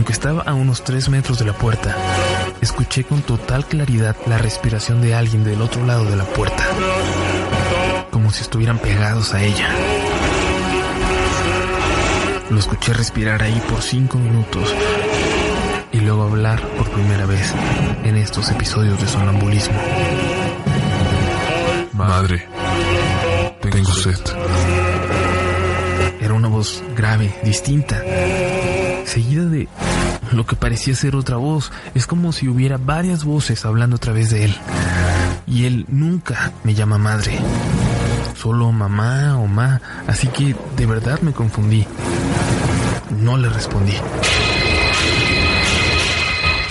[0.00, 1.94] Aunque estaba a unos tres metros de la puerta,
[2.62, 6.64] escuché con total claridad la respiración de alguien del otro lado de la puerta,
[8.10, 9.68] como si estuvieran pegados a ella.
[12.48, 14.74] Lo escuché respirar ahí por cinco minutos
[15.92, 17.52] y luego hablar por primera vez
[18.02, 19.78] en estos episodios de sonambulismo.
[21.92, 22.48] Madre,
[23.60, 24.18] tengo sed.
[26.22, 28.02] Era una voz grave, distinta,
[29.10, 29.68] seguida de
[30.32, 31.72] lo que parecía ser otra voz.
[31.94, 34.56] Es como si hubiera varias voces hablando a través de él.
[35.46, 37.38] Y él nunca me llama madre.
[38.36, 39.80] Solo mamá o ma.
[40.06, 41.84] Así que de verdad me confundí.
[43.18, 43.94] No le respondí.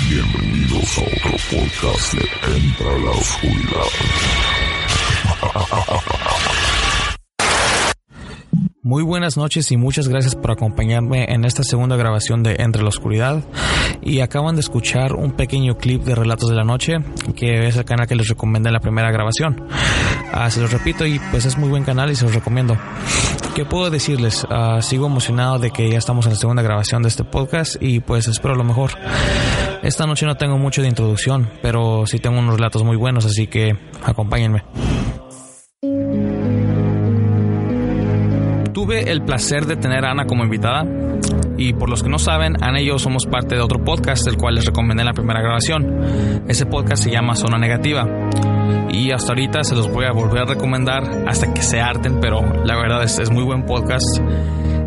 [0.10, 2.22] Bienvenidos a otro podcast de
[2.58, 3.90] Entra la Oscuridad.
[8.82, 12.88] Muy buenas noches y muchas gracias por acompañarme en esta segunda grabación de Entre la
[12.88, 13.44] Oscuridad.
[14.02, 17.00] Y acaban de escuchar un pequeño clip de Relatos de la Noche,
[17.36, 19.68] que es el canal que les recomendé en la primera grabación.
[20.32, 22.78] Ah, se los repito y pues es muy buen canal y se los recomiendo.
[23.54, 24.48] ¿Qué puedo decirles?
[24.50, 28.00] Ah, sigo emocionado de que ya estamos en la segunda grabación de este podcast y
[28.00, 28.92] pues espero lo mejor.
[29.84, 33.48] Esta noche no tengo mucho de introducción, pero sí tengo unos relatos muy buenos, así
[33.48, 34.64] que acompáñenme.
[38.80, 40.86] Tuve el placer de tener a Ana como invitada.
[41.58, 44.38] Y por los que no saben, Ana y yo somos parte de otro podcast, del
[44.38, 46.46] cual les recomendé en la primera grabación.
[46.48, 48.08] Ese podcast se llama Zona Negativa.
[48.90, 52.42] Y hasta ahorita se los voy a volver a recomendar hasta que se harten, pero
[52.64, 54.22] la verdad es, es muy buen podcast.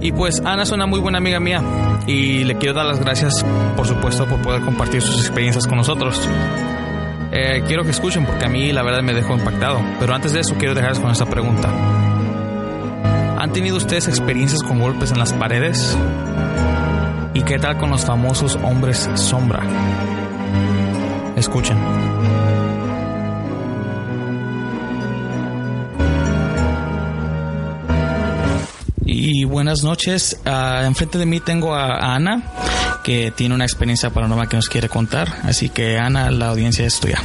[0.01, 1.63] Y pues Ana es una muy buena amiga mía
[2.07, 3.45] y le quiero dar las gracias,
[3.77, 6.27] por supuesto, por poder compartir sus experiencias con nosotros.
[7.31, 9.83] Eh, quiero que escuchen porque a mí la verdad me dejó impactado.
[10.01, 11.69] Pero antes de eso quiero dejarles con esta pregunta.
[13.53, 15.95] ¿Han tenido ustedes experiencias con golpes en las paredes?
[17.35, 19.63] ¿Y qué tal con los famosos hombres sombra?
[21.37, 21.77] Escuchen.
[29.05, 30.41] Y buenas noches.
[30.47, 32.43] Ah, enfrente de mí tengo a, Ana,
[33.05, 35.29] que tiene una experiencia paranormal que nos quiere contar.
[35.43, 37.19] Así que Ana, la audiencia es tuya.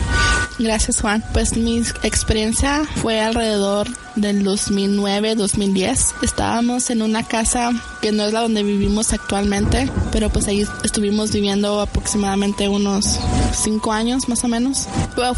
[0.59, 1.23] Gracias Juan.
[1.33, 6.15] Pues mi experiencia fue alrededor del 2009-2010.
[6.23, 11.31] Estábamos en una casa que no es la donde vivimos actualmente, pero pues ahí estuvimos
[11.31, 13.19] viviendo aproximadamente unos
[13.53, 14.87] cinco años más o menos.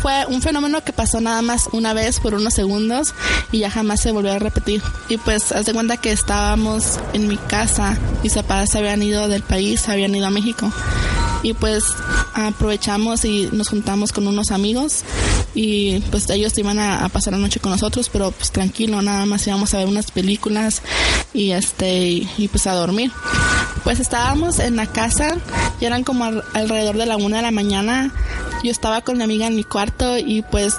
[0.01, 3.13] Fue un fenómeno que pasó nada más una vez por unos segundos
[3.51, 4.81] y ya jamás se volvió a repetir.
[5.09, 9.27] Y pues haz de cuenta que estábamos en mi casa, mis papás se habían ido
[9.27, 10.71] del país, se habían ido a México
[11.43, 11.83] y pues
[12.33, 15.03] aprovechamos y nos juntamos con unos amigos
[15.55, 19.45] y pues ellos iban a, pasar la noche con nosotros pero pues tranquilo nada más
[19.47, 20.81] íbamos a ver unas películas
[21.33, 22.07] y este
[22.37, 23.11] y, pues a dormir.
[23.83, 25.37] Pues estábamos en la casa
[25.79, 28.13] y eran como al, alrededor de la una de la mañana.
[28.63, 30.75] Yo estaba con mi amiga en mi cuarto y pues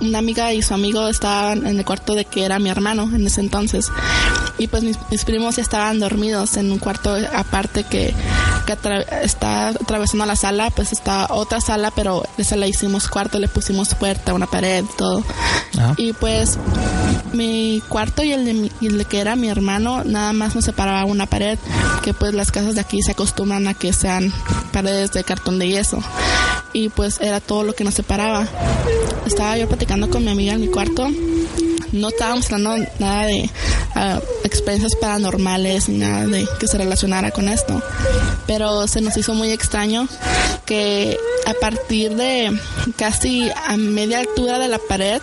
[0.00, 3.26] una amiga y su amigo estaban en el cuarto de que era mi hermano en
[3.26, 3.90] ese entonces
[4.58, 8.14] y pues mis, mis primos ya estaban dormidos en un cuarto aparte que,
[8.66, 13.38] que atra está atravesando la sala pues está otra sala pero esa la hicimos cuarto
[13.38, 15.22] le pusimos puerta una pared todo.
[15.78, 15.94] Ah.
[15.96, 16.58] y pues
[17.32, 20.54] mi cuarto y el, de mi, y el de que era mi hermano nada más
[20.54, 21.58] nos separaba una pared
[22.02, 24.32] que pues las casas de aquí se acostumbran a que sean
[24.72, 25.98] paredes de cartón de yeso.
[26.72, 28.46] Y pues era todo lo que nos separaba.
[29.26, 31.08] Estaba yo platicando con mi amiga en mi cuarto.
[31.92, 33.50] No estábamos hablando nada de
[33.96, 37.82] uh, experiencias paranormales ni nada de que se relacionara con esto
[38.46, 40.08] pero se nos hizo muy extraño
[40.64, 42.56] que a partir de
[42.96, 45.20] casi a media altura de la pared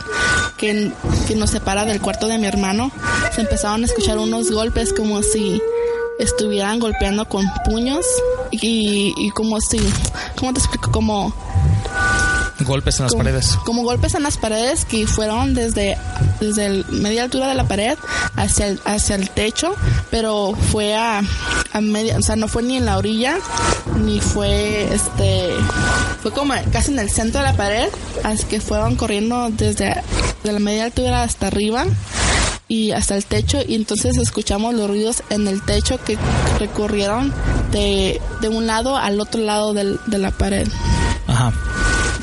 [0.57, 0.91] que,
[1.27, 2.91] que nos separa del cuarto de mi hermano
[3.33, 5.61] se empezaron a escuchar unos golpes como si
[6.19, 8.05] estuvieran golpeando con puños
[8.51, 9.79] y, y como si,
[10.37, 10.91] ¿cómo te explico?
[10.91, 11.33] Como
[12.65, 13.57] golpes en las como, paredes.
[13.65, 15.97] Como golpes en las paredes que fueron desde,
[16.39, 17.97] desde el media altura de la pared
[18.35, 19.75] hacia el, hacia el techo,
[20.11, 21.21] pero fue a,
[21.71, 23.37] a media, o sea, no fue ni en la orilla,
[24.03, 25.49] ni fue este,
[26.21, 27.89] fue como casi en el centro de la pared,
[28.23, 30.01] así que fueron corriendo desde
[30.43, 31.85] de la media altura hasta arriba
[32.67, 36.17] y hasta el techo y entonces escuchamos los ruidos en el techo que
[36.59, 37.33] recorrieron
[37.71, 40.67] de, de un lado al otro lado del, de la pared.
[41.27, 41.51] Ajá.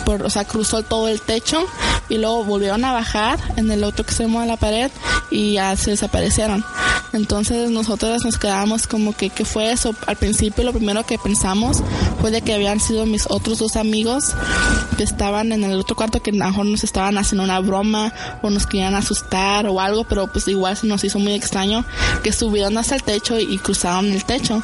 [0.06, 1.66] Por, o sea, cruzó todo el techo
[2.08, 4.90] y luego volvieron a bajar en el otro extremo de la pared
[5.30, 6.64] y ya se desaparecieron.
[7.12, 9.94] Entonces nosotros nos quedamos como que, ¿qué fue eso?
[10.06, 11.82] Al principio lo primero que pensamos
[12.20, 14.34] fue de que habían sido mis otros dos amigos
[14.96, 18.12] que estaban en el otro cuarto que a lo mejor nos estaban haciendo una broma
[18.42, 21.84] o nos querían asustar o algo, pero pues igual se nos hizo muy extraño
[22.22, 24.62] que subieron hasta el techo y cruzaron el techo.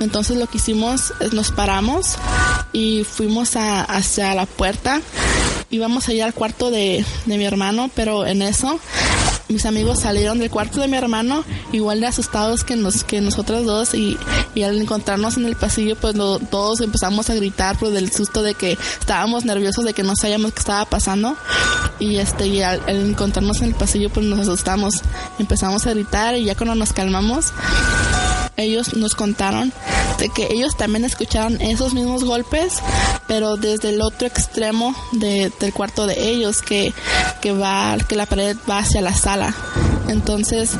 [0.00, 2.16] Entonces lo que hicimos es nos paramos
[2.72, 5.00] y fuimos a, hacia la puerta
[5.74, 8.78] íbamos a ir al cuarto de, de mi hermano, pero en eso
[9.48, 13.66] mis amigos salieron del cuarto de mi hermano igual de asustados que nos que nosotros
[13.66, 14.16] dos y,
[14.54, 18.42] y al encontrarnos en el pasillo pues lo- todos empezamos a gritar pues del susto
[18.42, 21.36] de que estábamos nerviosos de que no sabíamos qué estaba pasando.
[22.00, 25.02] Y este y al, al encontrarnos en el pasillo pues nos asustamos.
[25.38, 27.52] Empezamos a gritar y ya cuando nos calmamos
[28.56, 29.72] ellos nos contaron
[30.18, 32.74] de que ellos también escucharon esos mismos golpes,
[33.26, 36.92] pero desde el otro extremo de- del cuarto de ellos, que,
[37.40, 39.54] que va, que la pared va hacia la sala.
[40.08, 40.72] Entonces,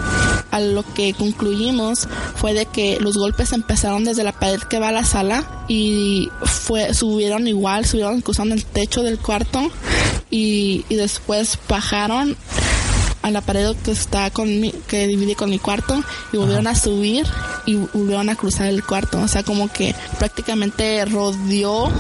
[0.51, 2.07] a lo que concluimos
[2.37, 6.29] fue de que los golpes empezaron desde la pared que va a la sala y
[6.45, 9.71] fue, subieron igual, subieron cruzando el techo del cuarto
[10.31, 12.37] y, y después bajaron
[13.25, 15.99] a la pared que está con mi, que divide con mi cuarto
[16.31, 17.27] y volvieron a subir
[17.65, 19.19] y volvieron a cruzar el cuarto.
[19.19, 21.91] O sea, como que prácticamente rodeó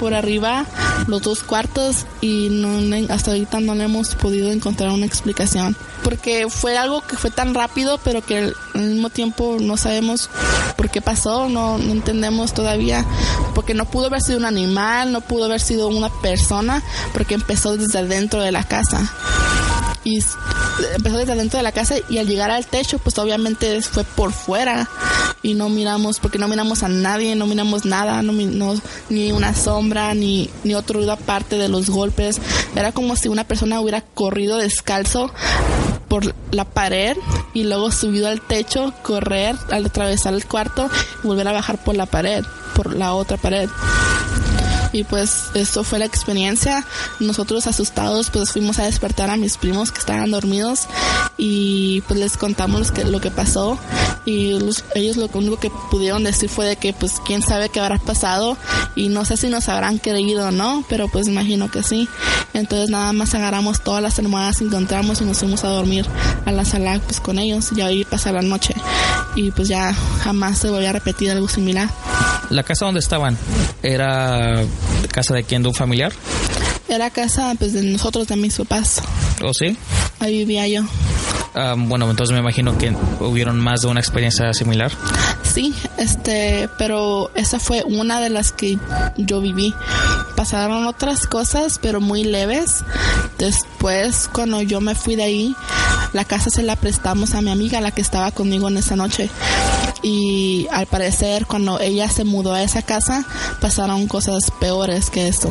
[0.00, 0.66] por arriba
[1.06, 5.76] los dos cuartos y no, hasta ahorita no le hemos podido encontrar una explicación.
[6.02, 10.28] Porque fue algo que fue tan rápido, pero que al al mismo tiempo no sabemos
[10.76, 13.04] por qué pasó, no, no entendemos todavía.
[13.54, 16.82] Porque no pudo haber sido un animal, no pudo haber sido una persona,
[17.12, 19.12] porque empezó desde adentro de la casa
[20.04, 20.20] y
[20.96, 24.32] empezó desde dentro de la casa y al llegar al techo pues obviamente fue por
[24.32, 24.88] fuera.
[25.42, 28.80] Y no miramos porque no miramos a nadie no miramos nada no, no-
[29.10, 32.40] ni una sombra ni ni otro ruido aparte de los golpes.
[32.74, 35.30] Era como si una persona hubiera corrido descalzo
[36.08, 37.16] por la pared
[37.54, 40.88] y luego subido al techo correr al atravesar el cuarto
[41.22, 43.68] y volver a bajar por la pared por la otra pared
[44.94, 46.86] y pues esto fue la experiencia.
[47.20, 50.86] Nosotros asustados pues fuimos a despertar a mis primos que estaban dormidos
[51.36, 53.76] y pues les contamos que, lo que pasó
[54.24, 57.80] y los- ellos lo único que pudieron decir fue de que pues quién sabe qué
[57.80, 58.56] habrá pasado
[58.94, 62.08] y no sé si nos habrán creído o no, pero pues imagino que sí.
[62.54, 66.06] Entonces nada más agarramos todas las almohadas que encontramos y nos fuimos a dormir
[66.46, 68.74] a la sala pues con ellos y ahí pasar la noche
[69.34, 69.92] y pues ya
[70.22, 71.90] jamás se volvió a repetir algo similar.
[72.50, 73.36] La casa donde estaban
[73.82, 74.62] era
[75.10, 76.12] casa de quién, de un familiar,
[76.88, 79.00] Era casa pues de nosotros, de mis papás.
[79.42, 79.76] ¿o sí?
[80.20, 80.82] Ahí vivía yo.
[81.54, 84.90] Ah, bueno, entonces me imagino que hubieron más de una experiencia similar.
[85.42, 88.76] Sí, este, pero esa fue una de las que
[89.16, 89.72] yo viví.
[90.34, 92.84] Pasaron otras cosas, pero muy leves.
[93.38, 95.56] Después, cuando yo me fui de ahí,
[96.12, 99.30] la casa se la prestamos a mi amiga, la que estaba conmigo en esa noche.
[100.04, 103.24] Y al parecer, cuando ella se mudó a esa casa,
[103.60, 105.48] pasaron cosas peores que esto.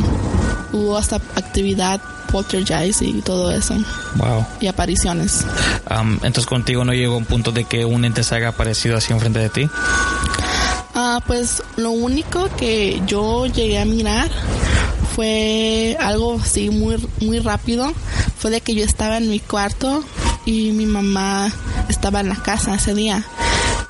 [0.71, 1.99] Hubo hasta actividad
[2.31, 3.75] poltergeist y todo eso.
[4.15, 4.45] Wow.
[4.61, 5.43] Y apariciones.
[5.87, 9.11] Am, entonces contigo no llegó un punto de que un ente se haga aparecido así
[9.11, 9.69] enfrente de ti.
[10.93, 14.29] Ah, pues lo único que yo llegué a mirar
[15.15, 17.91] fue algo así muy muy rápido.
[18.37, 20.03] Fue de que yo estaba en mi cuarto
[20.45, 21.51] y mi mamá
[21.89, 23.25] estaba en la casa ese día.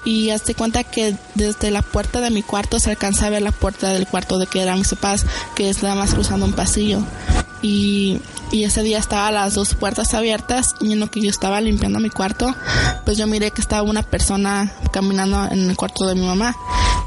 [0.05, 3.51] Y hazte cuenta que desde la puerta de mi cuarto se alcanza a ver la
[3.51, 6.99] puerta del cuarto de que eran mis papás, que es nada más cruzando un pasillo.
[7.61, 8.19] Y,
[8.51, 11.99] y ese día estaban las dos puertas abiertas y en lo que yo estaba limpiando
[11.99, 12.53] mi cuarto,
[13.05, 16.55] pues yo miré que estaba una persona caminando en el cuarto de mi mamá.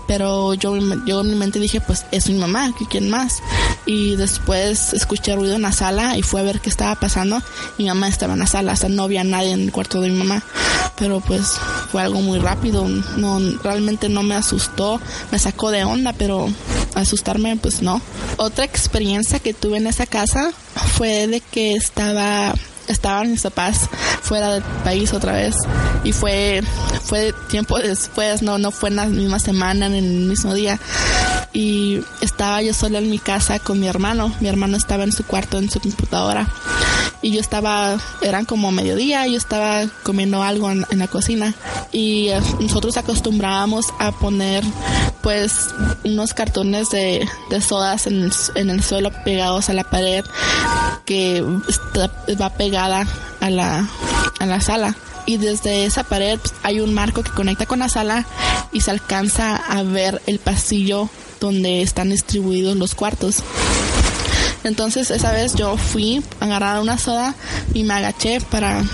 [0.07, 3.43] Pero yo, yo en mi mente dije, pues es mi mamá, ¿que ¿quién más?
[3.87, 7.43] Y después escuché ruido en la sala y fue a ver qué estaba pasando.
[7.79, 10.17] Mi mamá estaba en la sala, sea, no había nadie en el cuarto de mi
[10.17, 10.43] mamá.
[10.99, 11.59] Pero pues
[11.91, 16.49] fue algo muy rápido, no, realmente no me asustó, me sacó de onda, pero
[16.95, 18.01] asustarme pues no.
[18.37, 20.53] Otra experiencia que tuve en esa casa
[20.97, 22.55] fue de que estaba
[22.89, 23.89] estaban mis papás
[24.23, 25.57] fuera del país otra vez
[26.05, 26.63] y fue
[27.05, 30.79] fue tiempo después no no fue en la misma semana en el mismo día.
[31.53, 35.25] Y estaba yo sola en mi casa con mi hermano mi hermano estaba en su
[35.25, 36.47] cuarto en su computadora
[37.23, 41.55] y yo estaba eran como mediodía yo estaba comiendo algo en, en la cocina
[41.93, 44.65] y eh, nosotros acostumbrábamos a poner
[45.27, 45.71] pues
[46.05, 50.25] unos cartones de, de sodas en el, en el suelo pegados a la pared
[51.05, 53.05] que está- va pegada
[53.41, 53.89] a la,
[54.39, 54.95] a la sala
[55.27, 58.25] y desde esa pared pues, hay un marco que conecta con la sala
[58.71, 61.09] y se alcanza a ver el pasillo
[61.41, 63.43] donde están distribuidos los cuartos.
[64.63, 67.35] Entonces esa vez yo fui a agarrar una soda
[67.75, 68.85] y me agaché para,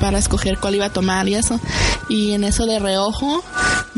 [0.00, 1.60] para escoger cuál iba a tomar y eso.
[2.08, 3.42] Y en eso de reojo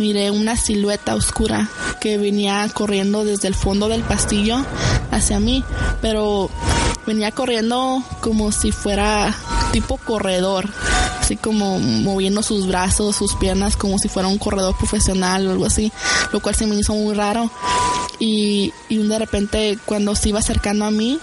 [0.00, 1.68] miré una silueta oscura
[2.00, 4.64] que venía corriendo desde el fondo del pastillo
[5.10, 5.62] hacia mí,
[6.00, 6.50] pero
[7.06, 9.36] venía corriendo como si fuera
[9.72, 10.68] tipo corredor,
[11.20, 15.66] así como moviendo sus brazos, sus piernas como si fuera un corredor profesional o algo
[15.66, 15.92] así,
[16.32, 17.50] lo cual se me hizo muy raro.
[18.20, 21.18] Y, y de repente cuando se iba acercando a mí,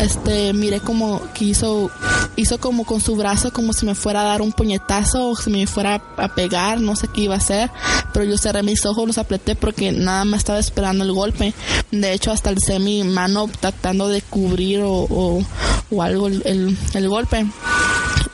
[0.00, 1.90] este, miré como que hizo,
[2.36, 5.50] hizo como con su brazo como si me fuera a dar un puñetazo o si
[5.50, 7.70] me fuera a pegar, no sé qué iba a hacer,
[8.12, 11.52] pero yo cerré mis ojos, los apreté porque nada más estaba esperando el golpe.
[11.90, 15.44] De hecho, hasta alcé mi mano tratando de cubrir o, o,
[15.90, 17.46] o algo el, el, el golpe.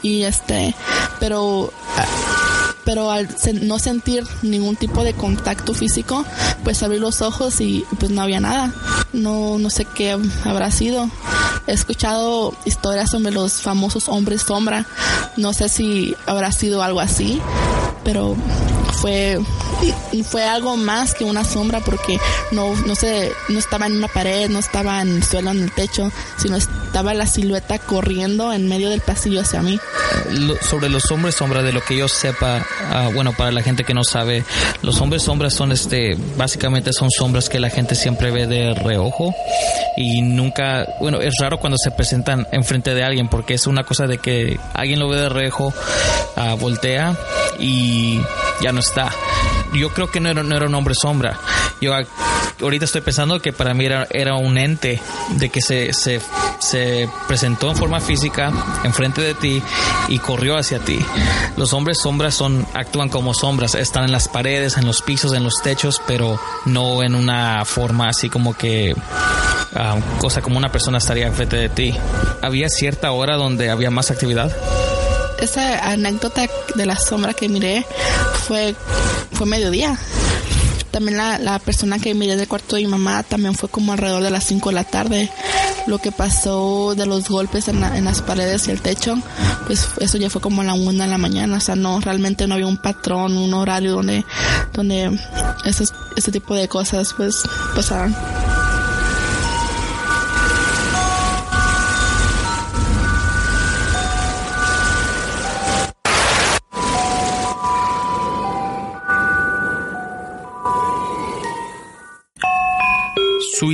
[0.02, 0.74] Y este,
[1.18, 1.72] pero
[2.84, 3.28] pero al
[3.62, 6.24] no sentir ningún tipo de contacto físico,
[6.62, 8.72] pues abrí los ojos y pues no había nada.
[9.12, 11.10] No, no sé qué habrá sido.
[11.66, 14.86] He escuchado historias sobre los famosos hombres sombra.
[15.36, 17.40] No sé si habrá sido algo así,
[18.04, 18.36] pero
[19.04, 19.38] fue
[20.30, 22.18] fue algo más que una sombra porque
[22.52, 25.70] no no sé no estaba en una pared no estaba en el suelo en el
[25.72, 29.78] techo sino estaba la silueta corriendo en medio del pasillo hacia mí.
[30.30, 33.84] Lo- sobre los hombres sombra de lo que yo sepa ah, bueno para la gente
[33.84, 34.42] que no sabe
[34.80, 39.34] los hombres sombras son este básicamente son sombras que la gente siempre ve de reojo
[39.98, 44.06] y nunca bueno es raro cuando se presentan enfrente de alguien porque es una cosa
[44.06, 45.74] de que alguien lo ve de reojo
[46.36, 47.14] ah, voltea
[47.60, 48.18] y
[48.60, 49.10] ya no está
[49.78, 51.38] yo creo que no era, no era un hombre sombra.
[51.80, 51.94] Yo
[52.62, 56.20] ahorita estoy pensando que para mí era, era un ente de que se, se,
[56.60, 58.52] se presentó en forma física
[58.84, 59.62] enfrente de ti
[60.08, 61.04] y corrió hacia ti.
[61.56, 65.44] Los hombres sombras son, actúan como sombras, están en las paredes, en los pisos, en
[65.44, 68.94] los techos, pero no en una forma así como que
[69.74, 71.94] ah, cosa como una persona estaría enfrente de ti.
[72.42, 74.52] Había cierta hora donde había más actividad.
[75.44, 77.86] Esa anécdota de la sombra que miré
[78.46, 78.74] fue
[79.32, 79.98] fue mediodía.
[80.90, 84.22] También la, la persona que miré del cuarto de mi mamá también fue como alrededor
[84.22, 85.28] de las 5 de la tarde.
[85.88, 89.16] Lo que pasó de los golpes en, la- en las paredes y el techo
[89.66, 91.56] pues eso ya fue como a la una de la mañana.
[91.56, 94.24] O sea no realmente no había un patrón un horario donde
[94.72, 95.18] donde
[95.64, 97.42] esos, ese tipo de cosas pues
[97.74, 98.16] pasaban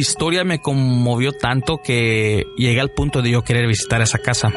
[0.01, 4.53] historia me conmovió tanto que llegué al punto de yo querer visitar esa casa,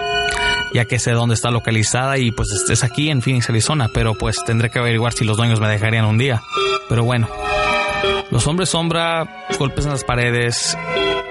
[0.74, 4.38] ya que sé dónde está localizada y pues es- aquí en Phoenix, Arizona, pero pues
[4.46, 6.42] tendré que averiguar si los dueños me dejarían un día.
[6.90, 7.28] Pero bueno,
[8.32, 10.78] los hombres sombra, golpes en las paredes,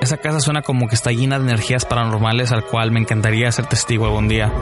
[0.01, 3.67] esa casa suena como que está llena de energías paranormales al cual me encantaría ser
[3.67, 4.53] testigo algún día.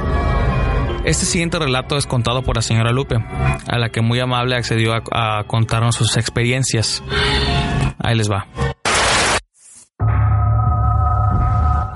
[1.05, 4.93] Este siguiente relato es contado por la señora Lupe, a la que muy amable accedió
[4.95, 7.03] a, a contarnos sus experiencias.
[7.99, 8.47] Ahí les va.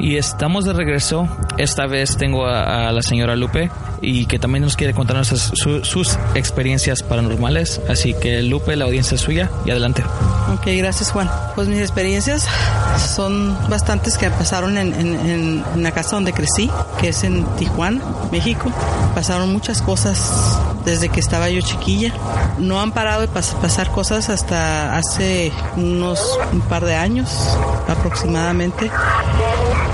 [0.05, 1.27] Y estamos de regreso.
[1.57, 3.71] Esta vez tengo a, la señora Lupe
[4.03, 7.81] y que también nos quiere contarnos sus, su- sus experiencias paranormales.
[7.89, 10.05] Así que Lupe, la audiencia es suya y adelante.
[10.53, 11.31] Ok, gracias Juan.
[11.55, 12.47] Pues mis experiencias
[13.15, 16.71] son bastantes que pasaron en, la casa donde crecí,
[17.01, 18.71] que es en Tijuana, México.
[19.15, 22.13] Pasaron muchas cosas desde que estaba yo chiquilla.
[22.59, 26.21] No han parado de pas- pasar cosas hasta hace unos
[26.53, 27.31] un par de años
[27.89, 28.91] aproximadamente.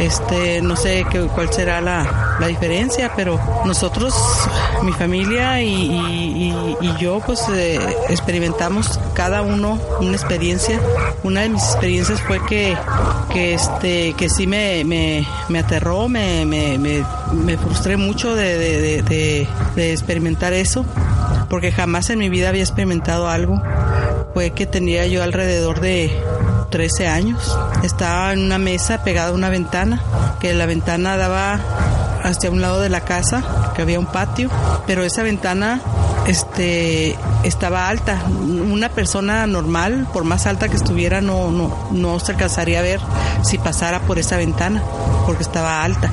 [0.00, 4.14] Este, no sé qué, cuál será la, la diferencia, pero nosotros,
[4.82, 6.50] mi familia y, y-
[6.98, 7.78] yo, pues eh,
[8.08, 10.78] experimentamos cada uno una experiencia.
[11.22, 12.76] Una de mis experiencias fue que,
[13.32, 19.92] que este, que sí me, me, me aterró, me, me, me, frustré mucho de- de
[19.92, 20.84] experimentar eso,
[21.48, 23.60] porque jamás en mi vida había experimentado algo.
[24.34, 26.10] Fue que tenía yo alrededor de
[26.70, 27.56] 13 años.
[27.82, 30.02] Estaba en una mesa pegada a una ventana,
[30.40, 31.60] que la ventana daba
[32.22, 34.50] hacia un lado de la casa, que había un patio,
[34.86, 35.80] pero esa ventana
[36.26, 38.22] este estaba alta.
[38.26, 43.00] Una persona normal, por más alta que estuviera, no, no, no se alcanzaría a ver
[43.42, 44.82] si pasara por esa ventana,
[45.26, 46.10] porque estaba alta.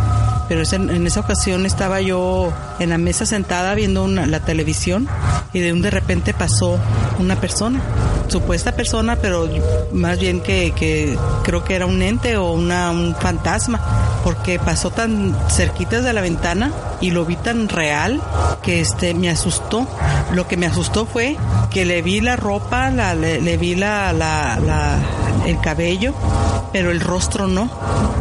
[0.48, 5.08] Pero en esa ocasión estaba yo en la mesa sentada viendo la televisión
[5.52, 6.80] y de un de repente pasó
[7.20, 7.82] una persona
[8.30, 9.48] supuesta persona, pero
[9.92, 13.80] más bien que, creo que era un ente o una, un fantasma,
[14.24, 18.22] porque pasó tan cerquita de la ventana y lo vi tan real
[18.62, 19.88] que este me asustó.
[20.34, 21.38] Lo que me asustó fue
[21.70, 24.98] que le vi la ropa, la, le, vi la, la, la,
[25.46, 26.14] el cabello,
[26.74, 27.70] pero el rostro no.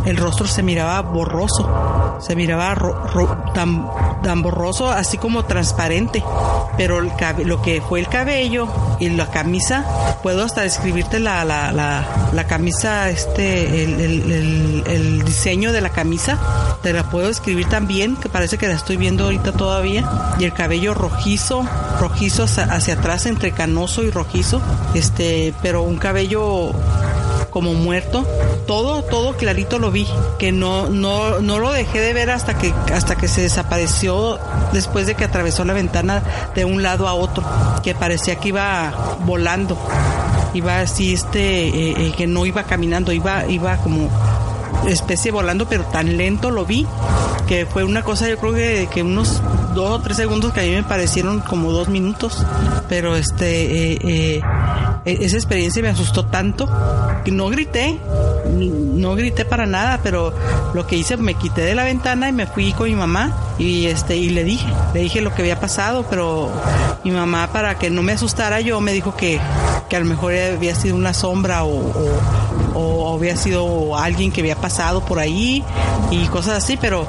[0.05, 2.77] El rostro se miraba borroso, se miraba
[3.55, 3.89] tan,
[4.23, 6.23] tan borroso, así como transparente.
[6.77, 8.69] Pero lo que fue el cabello
[9.01, 9.85] y la camisa,
[10.23, 15.91] puedo hasta describirte la, la, la, la camisa, este, el, el, el, diseño de la
[15.91, 16.39] camisa,
[16.83, 20.09] te la puedo describir también, que parece que la estoy viendo ahorita todavía.
[20.39, 21.67] Y el cabello rojizo,
[21.99, 24.61] rojizo hacia, hacia atrás, entre canoso y rojizo,
[24.95, 26.73] este, pero un cabello
[27.57, 28.27] como muerto.
[28.67, 30.07] Todo, todo clarito lo vi,
[30.39, 34.39] que no, no, no lo dejé de ver hasta que, hasta que se desapareció
[34.75, 36.23] después de que atravesó la ventana
[36.55, 37.43] de un lado a otro,
[37.83, 38.93] que parecía que iba
[39.25, 39.79] volando,
[40.53, 44.11] iba así este, eh, eh, que no iba caminando, iba, iba como
[44.87, 46.87] especie volando, pero tan lento lo vi
[47.47, 49.41] que fue una cosa, yo creo que, que unos
[49.75, 52.45] dos o tres segundos que a mí me parecieron como dos minutos,
[52.89, 54.43] pero este, eh,
[55.07, 56.69] esa experiencia me asustó tanto
[57.25, 57.99] que no grité,
[58.55, 60.35] no grité para nada, pero
[60.75, 63.87] lo que hice me quité de la ventana y me fui con mi mamá y
[63.87, 66.51] este y le dije, le dije lo que había pasado, pero
[67.05, 69.41] mi mamá para que no me asustara yo me dijo que,
[69.89, 72.11] que a lo mejor había sido una sombra o,
[72.75, 75.65] o, había sido alguien que había pasado por ahí
[76.11, 77.07] y cosas así, pero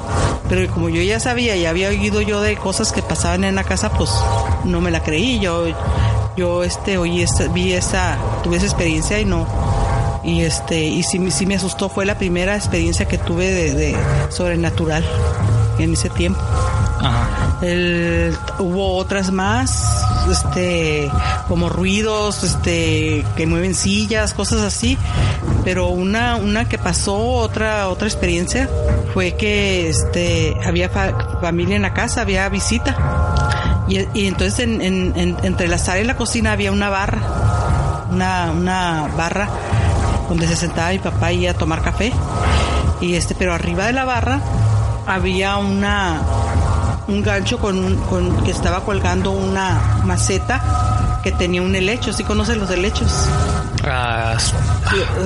[0.48, 3.64] pero como yo ya sabía y había oído yo de cosas que pasaban en la
[3.64, 4.10] casa, pues
[4.64, 5.66] no me la creí, yo
[6.38, 9.46] yo este oí esta, vi esa tuve esa experiencia y no
[10.22, 11.88] y este y sí, sí me asustó.
[11.88, 13.96] Fue la primera experiencia que tuve de,
[14.30, 15.04] sobrenatural
[15.78, 16.40] en ese tiempo.
[18.58, 21.10] Hubo otras más este
[21.48, 24.98] como ruidos este que mueven sillas cosas así
[25.64, 28.68] pero una una que pasó otra otra experiencia
[29.14, 30.90] fue que este había
[31.40, 33.27] familia en la casa había visita
[33.88, 39.48] y, entonces entre la sala y la cocina había una barra, una, una barra
[40.28, 42.12] donde se sentaba mi papá y a tomar café.
[43.00, 44.40] Y este, pero arriba de la barra
[45.06, 46.20] había una
[47.06, 52.12] un gancho con, con que estaba colgando una maceta que tenía un helecho.
[52.12, 53.10] ¿Sí conoces los helechos?
[53.84, 54.36] Ah,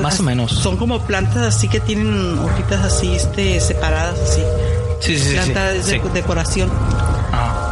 [0.00, 0.52] más o menos.
[0.52, 4.42] Son como plantas así que tienen hojitas así, este, separadas así.
[5.00, 6.70] Sí, sí, plantas de decoración.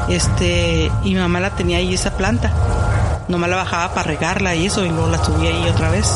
[0.08, 2.50] Este, y mi mamá la tenía ahí esa planta.
[3.28, 6.06] Nomás la bajaba para regarla y eso, y luego la subía ahí otra vez.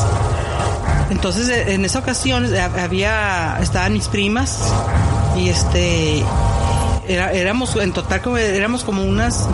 [1.09, 4.73] Entonces, e, en esa ocasión eh, había, estaban mis primas
[5.37, 6.23] y este,
[7.07, 9.47] éramos en total como, éramos como unas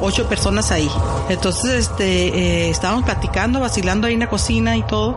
[0.00, 0.90] ocho personas ahí.
[1.28, 5.16] Entonces, este, eh, estábamos platicando, vacilando ahí en la cocina y todo.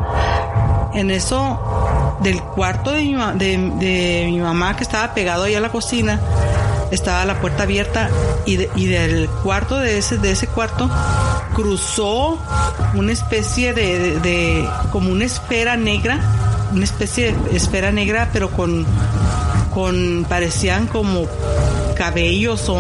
[0.94, 5.70] En eso, del cuarto de mi, de mi mamá que estaba pegado ahí a la
[5.70, 6.20] cocina,
[6.92, 8.10] estaba la puerta abierta
[8.46, 10.90] y, y del cuarto de ese, de ese cuarto
[11.54, 12.40] cruzó
[12.94, 16.20] una especie de, de, como una esfera negra,
[16.74, 18.86] una especie de esfera negra, pero con,
[19.74, 21.28] con parecían como
[21.96, 22.80] cabellos o,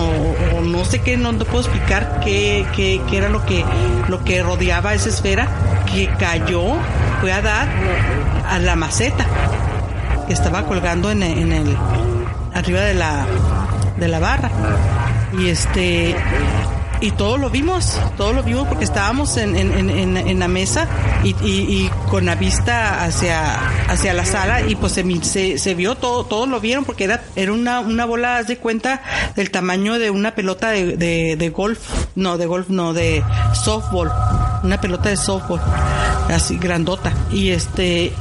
[0.63, 3.63] no sé qué, no te puedo explicar qué, qué, qué, era lo que,
[4.07, 5.47] lo que rodeaba esa esfera,
[5.93, 6.63] que cayó,
[7.19, 7.67] fue a dar
[8.49, 9.25] a la maceta
[10.27, 11.77] que estaba colgando en en el
[12.53, 13.25] arriba de la
[14.01, 14.51] de la barra.
[15.39, 16.15] Y este
[17.01, 20.87] y todo lo vimos, todo lo vimos porque estábamos en, en, en, en la mesa
[21.23, 23.55] y, y, con la vista hacia,
[23.89, 27.53] hacia la sala y pues se, se, vio todo, todos lo vieron porque era, era
[27.53, 29.01] una, una bola, de cuenta,
[29.35, 31.79] del tamaño de una pelota de, de, de golf,
[32.15, 34.11] no, de golf, no, de softball,
[34.63, 35.59] una pelota de softball,
[36.29, 37.11] así grandota.
[37.31, 38.13] Y este,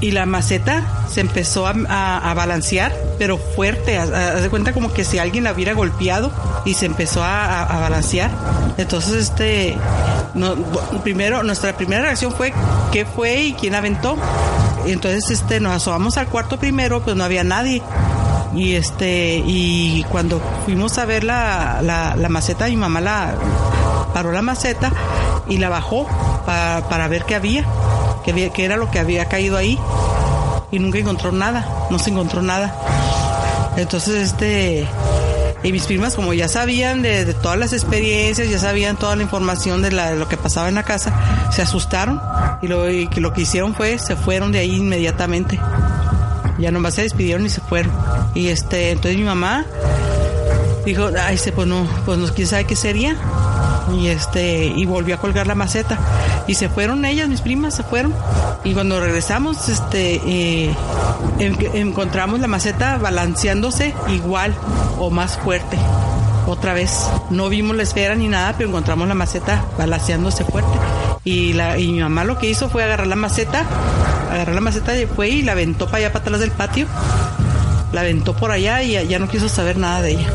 [0.00, 0.82] y la maceta
[1.12, 5.74] se empezó a, balancear, pero fuerte, haz de cuenta como que si alguien la hubiera
[5.74, 6.32] golpeado
[6.64, 8.30] y se empezó a, balancear.
[8.78, 9.76] Entonces, este,
[10.34, 10.54] no,
[11.02, 12.52] primero, nuestra primera reacción fue
[12.92, 14.16] qué fue y quién aventó.
[14.86, 17.82] Entonces, este, nos asomamos al cuarto primero, pues no había nadie.
[18.54, 23.34] Y este, y cuando fuimos a ver la, la, maceta, mi mamá la
[24.14, 24.90] paró la maceta
[25.48, 26.06] y la bajó
[26.46, 27.64] para ver qué había
[28.24, 29.78] que, era lo que había caído ahí
[30.70, 32.74] y nunca encontró nada, no se encontró nada.
[33.76, 34.86] Entonces, este,
[35.62, 39.82] y mis primas como ya sabían de, todas las experiencias, ya sabían toda la información
[39.82, 41.12] de, lo que pasaba en la casa,
[41.52, 42.20] se asustaron
[42.62, 42.84] y lo,
[43.32, 45.60] que hicieron fue, se fueron de ahí inmediatamente.
[46.58, 47.92] Ya nomás se despidieron y se fueron.
[48.34, 49.64] Y este, entonces mi mamá
[50.84, 53.16] dijo, ay, pues no, pues no, quién sabe qué sería.
[53.94, 55.98] Y este y volvió a colgar la maceta.
[56.46, 58.14] Y se fueron ellas mis primas se fueron.
[58.64, 60.74] Y cuando regresamos este eh,
[61.38, 64.54] en- encontramos la maceta balanceándose igual
[64.98, 65.78] o más fuerte.
[66.46, 70.70] Otra vez no vimos la esfera ni nada pero encontramos la maceta balanceándose fuerte.
[71.24, 73.64] Y la y mi mamá lo que hizo fue agarrar la maceta
[74.32, 76.86] agarrar la maceta y fue y la aventó para allá para atrás del patio.
[77.92, 80.28] La aventó por allá y ya- no quiso saber nada de ella.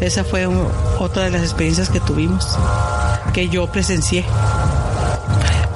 [0.00, 0.68] Esa fue u-
[1.02, 2.58] otra de las experiencias que tuvimos,
[3.32, 4.24] que yo presencié.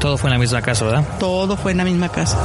[0.01, 1.05] Todo fue en la misma casa, ¿verdad?
[1.19, 2.37] Todo fue en la misma casa.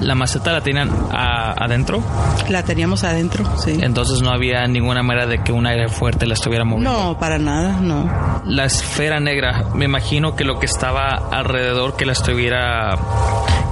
[0.00, 2.02] La maceta la tenían a- adentro,
[2.48, 3.78] La teníamos adentro, sí.
[3.80, 6.90] entonces no había ninguna manera de que un aire fuerte la estuviera moviendo.
[6.92, 8.10] No, para nada, no.
[8.44, 12.96] La esfera negra, me imagino que lo que estaba alrededor que la estuviera,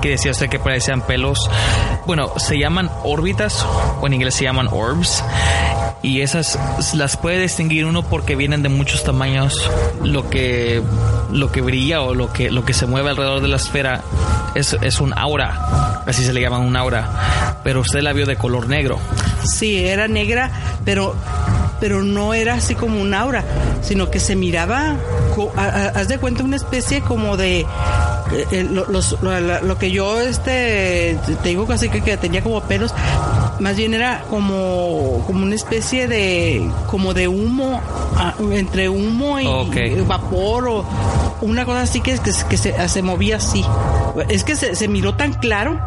[0.01, 1.39] que decía usted que parecían pelos,
[2.07, 3.67] bueno, se llaman órbitas
[4.01, 5.25] o en inglés se llaman orbs.
[6.05, 6.59] Y esas
[6.95, 9.71] las puede distinguir uno porque vienen de muchos tamaños.
[10.03, 10.83] Lo que,
[11.33, 14.03] lo que brilla o lo que, lo que se mueve alrededor de la esfera
[14.55, 16.03] es, es un aura.
[16.07, 17.57] Así se le llama un aura.
[17.65, 18.99] Pero usted la vio de color negro.
[19.45, 20.51] Sí, era negra,
[20.85, 21.17] pero
[21.81, 23.45] pero no era así como un aura,
[23.83, 24.97] sino que se miraba,
[25.95, 27.67] haz de cuenta una especie como de eh,
[28.53, 32.95] eh, lo, lo que yo este te digo casi que, que tenía como pelos,
[33.61, 37.81] más bien era como como una especie de como de humo
[38.17, 39.47] ah, entre humo y
[40.07, 40.85] vapor o
[41.41, 43.65] una cosa así que, que, que se, se movía así.
[44.29, 45.79] Es que se, se miró tan claro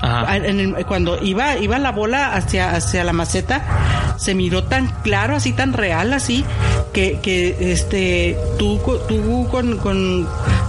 [0.00, 0.36] Ajá.
[0.36, 5.34] en el- cuando iba iba la bola hacia hacia la maceta se miró tan claro
[5.36, 6.44] así tan real así
[6.92, 10.28] que, que este tú tú con, con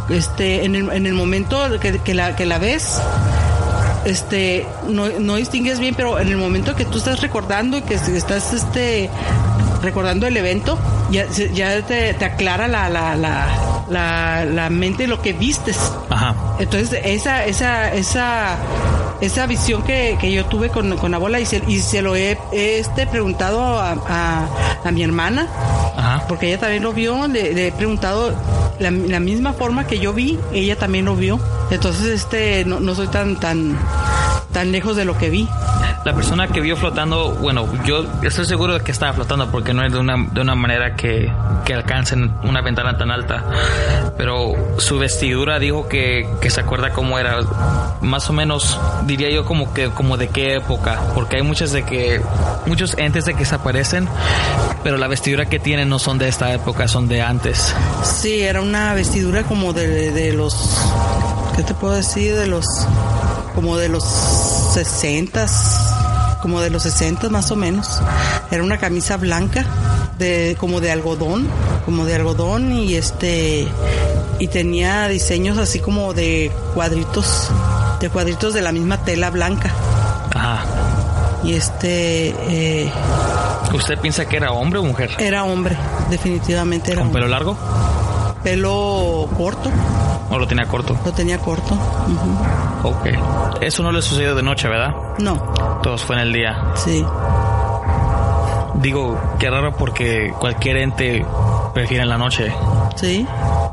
[0.10, 3.00] este en el, en el momento que, que la que la ves
[4.06, 7.96] este no, no distingues bien pero en el momento que tú estás recordando y que
[7.96, 9.10] estás este
[9.82, 10.78] recordando el evento
[11.12, 13.48] ya ya te, te aclara la la, la
[13.90, 15.78] la la mente lo que vistes
[16.10, 16.36] Ajá.
[16.60, 18.58] entonces, esa, esa, esa,
[19.22, 22.16] esa visión que, que yo tuve con, con la bola y se, y se lo
[22.16, 24.48] he, he, este, preguntado a, a,
[24.84, 25.48] a mi hermana,
[25.98, 26.26] Ajá.
[26.28, 28.34] porque ella también lo vio, le, le he preguntado
[28.80, 31.40] la, la misma forma que yo vi, ella también lo vio.
[31.72, 33.78] Entonces, este, no, no soy tan, tan,
[34.56, 35.50] tan lejos de lo que vi.
[36.06, 39.84] La persona que vio flotando, bueno, yo estoy seguro de que estaba flotando porque no
[39.84, 41.30] es de una, de una manera que,
[41.66, 43.44] que alcancen una ventana tan alta.
[44.18, 47.42] Pero su vestidura dijo que, que se acuerda cómo era.
[48.00, 51.02] Más o menos, diría yo como que como de qué época.
[51.14, 52.22] Porque hay muchas de que,
[52.66, 54.08] muchos entes de que desaparecen,
[54.86, 57.76] pero la vestidura que tienen no son de esta época, son de antes.
[58.04, 60.80] Sí, era una vestidura como de, de los,
[61.58, 62.38] ¿qué te puedo decir?
[62.38, 62.66] De los,
[63.56, 64.04] como de los
[64.74, 65.92] sesentas,
[66.42, 68.02] como de los sesentas más o menos.
[68.52, 69.66] Era una camisa blanca,
[70.20, 71.48] de, como de algodón,
[71.86, 73.68] como de algodón y este,
[74.40, 77.50] y tenía diseños así como de cuadritos,
[78.00, 79.72] de cuadritos de la misma tela blanca.
[80.34, 80.64] Ajá.
[81.44, 82.92] Y este, eh,
[83.74, 85.12] ¿Usted piensa que era hombre o mujer?
[85.20, 85.78] era hombre,
[86.10, 87.58] definitivamente era ¿Con pelo largo?
[88.44, 89.70] Pelo corto,
[90.30, 90.98] ¿O lo tenía corto?
[91.06, 91.74] lo tenía corto.
[91.74, 92.38] ujú.
[92.90, 93.62] Ok.
[93.62, 94.94] Eso no le sucedió de noche, ¿verdad?
[95.20, 95.36] No,
[95.84, 96.58] Todos fue en el día.
[96.76, 97.06] sí.
[98.82, 101.26] Digo, qué raro porque cualquier ente
[101.74, 102.54] prefiere en la noche.
[102.96, 103.26] Sí,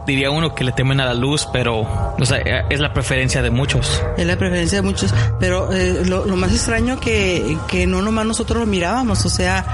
[0.06, 3.50] Diría uno que le temen a la luz, pero o sea, es la preferencia de
[3.50, 4.02] muchos.
[4.16, 5.12] es la preferencia de muchos.
[5.40, 9.64] Pero eh, lo, lo más extraño que, que no nomás nosotros lo mirábamos, o sea,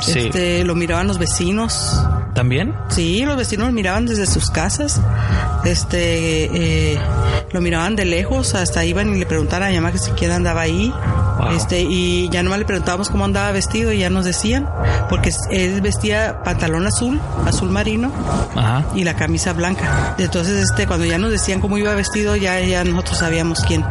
[0.00, 0.18] Sí.
[0.18, 2.04] este, lo miraban los vecinos.
[2.34, 2.74] ¿También?
[2.88, 5.00] Sí, los vecinos lo miraban desde sus casas.
[5.64, 6.98] Este, eh,
[7.52, 10.62] lo miraban de lejos, hasta iban y le preguntaban a mi mamá que siquiera andaba
[10.62, 10.92] ahí.
[11.38, 11.50] Wow.
[11.56, 14.68] Este, y ya nomás le preguntábamos cómo andaba vestido y ya nos decían,
[15.10, 18.10] porque él vestía pantalón azul, azul marino,
[18.56, 18.84] Ajá.
[18.94, 20.14] y la camisa blanca.
[20.18, 23.84] Entonces, este, cuando ya nos decían cómo iba vestido, ya, ya nosotros sabíamos quién,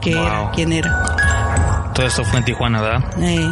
[0.00, 0.26] qué Wow.
[0.26, 1.90] era, quién era.
[1.94, 3.02] Todo esto fue en Tijuana, ¿verdad?
[3.20, 3.50] Eh,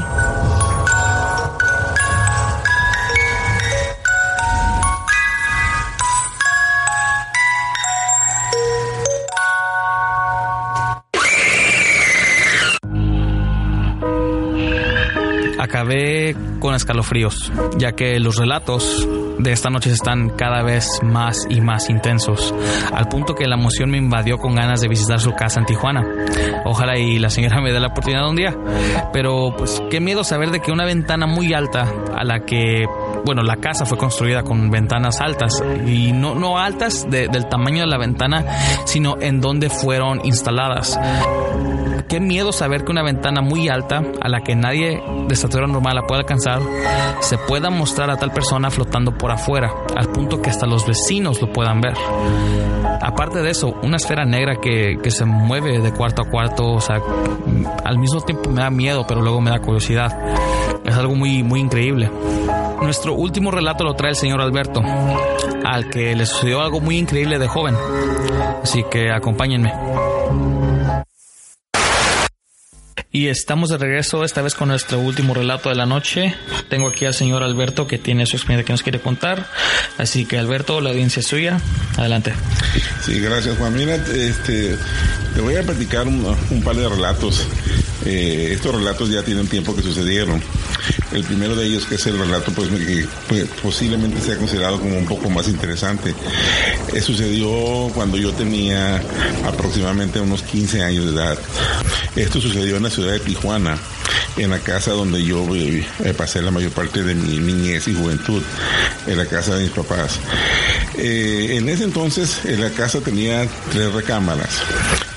[15.69, 19.07] Acabé con escalofríos, ya que los relatos
[19.39, 22.55] de esta noche están cada vez más y más intensos,
[22.91, 26.07] al punto que la emoción me invadió con ganas de visitar su casa en Tijuana.
[26.65, 28.57] Ojalá y la señora me dé la oportunidad un día.
[29.13, 32.87] Pero pues qué miedo saber de que una ventana muy alta a la que,
[33.27, 37.83] bueno, la casa fue construida con ventanas altas y no, no altas de- del tamaño
[37.83, 38.43] de la ventana,
[38.87, 40.99] sino en donde fueron instaladas
[42.09, 45.95] qué miedo saber que una ventana muy alta, a la que nadie de estatura normal
[45.95, 46.61] la puede alcanzar,
[47.21, 51.41] se pueda mostrar a tal persona flotando por afuera, al punto que hasta los vecinos
[51.41, 51.95] lo puedan ver.
[53.01, 56.81] Aparte de eso, una esfera negra que, que se mueve de cuarto a cuarto, o
[56.81, 57.01] sea,
[57.85, 60.17] al mismo tiempo me da miedo, pero luego me da curiosidad.
[60.85, 62.11] Es algo muy, muy increíble.
[62.81, 64.81] Nuestro último relato lo trae el señor Alberto,
[65.65, 67.75] al que le sucedió algo muy increíble de joven.
[68.63, 69.73] Así que acompáñenme.
[73.19, 76.37] Y estamos de regreso esta vez con nuestro último relato de la noche.
[76.69, 79.51] Tengo aquí al señor Alberto que tiene su experiencia que nos quiere contar.
[79.97, 81.61] Así que Alberto, la audiencia es suya.
[81.97, 82.33] Adelante.
[83.05, 83.75] Sí, gracias Juan.
[83.75, 84.77] Mira, este,
[85.35, 87.45] te voy a platicar un, un par de relatos.
[88.05, 90.41] Eh, estos relatos ya tienen tiempo que sucedieron.
[91.13, 94.97] El primero de ellos, que es el relato pues, que pues, posiblemente sea considerado como
[94.97, 96.15] un poco más interesante,
[96.93, 99.03] eh, sucedió cuando yo tenía
[99.45, 101.39] aproximadamente unos 15 años de edad.
[102.15, 103.79] Esto sucedió en la ciudad de Tijuana,
[104.37, 105.85] en la casa donde yo eh,
[106.17, 108.43] pasé la mayor parte de mi niñez y juventud,
[109.07, 110.19] en la casa de mis papás.
[110.97, 114.63] Eh, en ese entonces eh, la casa tenía tres recámaras.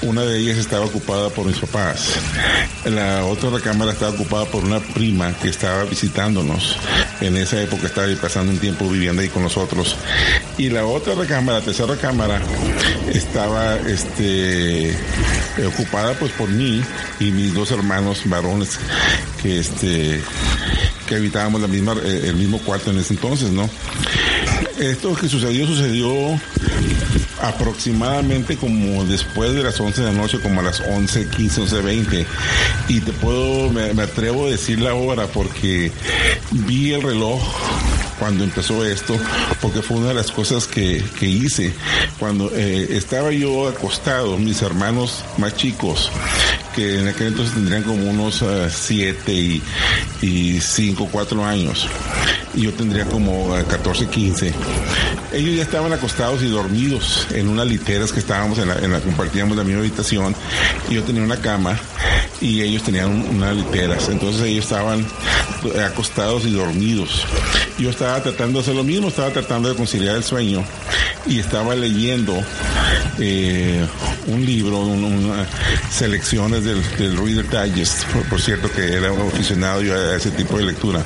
[0.01, 2.15] Una de ellas estaba ocupada por mis papás.
[2.85, 6.77] La otra recámara estaba ocupada por una prima que estaba visitándonos.
[7.19, 9.95] En esa época estaba pasando un tiempo viviendo ahí con nosotros.
[10.57, 12.41] Y la otra recámara, la tercera recámara,
[13.13, 14.95] estaba este,
[15.67, 16.83] ocupada pues por mí
[17.19, 18.79] y mis dos hermanos varones
[19.41, 20.21] que este
[21.07, 23.69] que habitábamos la misma, eh, el mismo cuarto en ese entonces, ¿no?
[24.79, 26.39] Esto que sucedió, sucedió
[27.41, 31.81] aproximadamente como después de las 11 de la noche, como a las 11, 15, 11,
[31.81, 32.25] 20.
[32.87, 35.91] Y te puedo, me atrevo a decir la hora porque
[36.51, 37.41] vi el reloj
[38.21, 39.17] cuando empezó esto,
[39.63, 41.73] porque fue una de las cosas que, que hice.
[42.19, 46.11] Cuando eh, estaba yo acostado, mis hermanos más chicos,
[46.75, 49.63] que en aquel entonces tendrían como unos 7 y,
[50.21, 51.87] y 5, 4 años,
[52.53, 54.53] y yo tendría como 14, 15.
[55.33, 58.99] Ellos ya estaban acostados y dormidos en unas literas que estábamos en la, en la
[58.99, 60.35] compartíamos la misma habitación,
[60.91, 61.75] y yo tenía una cama
[62.39, 65.05] y ellos tenían un- unas literas, entonces ellos estaban
[65.85, 67.25] acostados y dormidos.
[67.77, 70.63] Yo estaba tratando de hacer lo mismo, estaba tratando de conciliar el sueño
[71.27, 72.41] y estaba leyendo
[73.19, 73.85] eh,
[74.27, 75.47] un libro, un- una-
[75.91, 80.31] selecciones del, del Reader Digest, por, por cierto que era un aficionado yo a ese
[80.31, 81.03] tipo de lectura.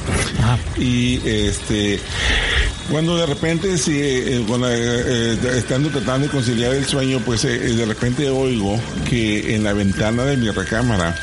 [0.78, 2.00] Y este
[2.90, 7.56] cuando de repente, sí, eh, eh, eh, estando tratando de conciliar el sueño, pues eh,
[7.56, 11.16] eh, de repente oigo que en la ventana de mi recámara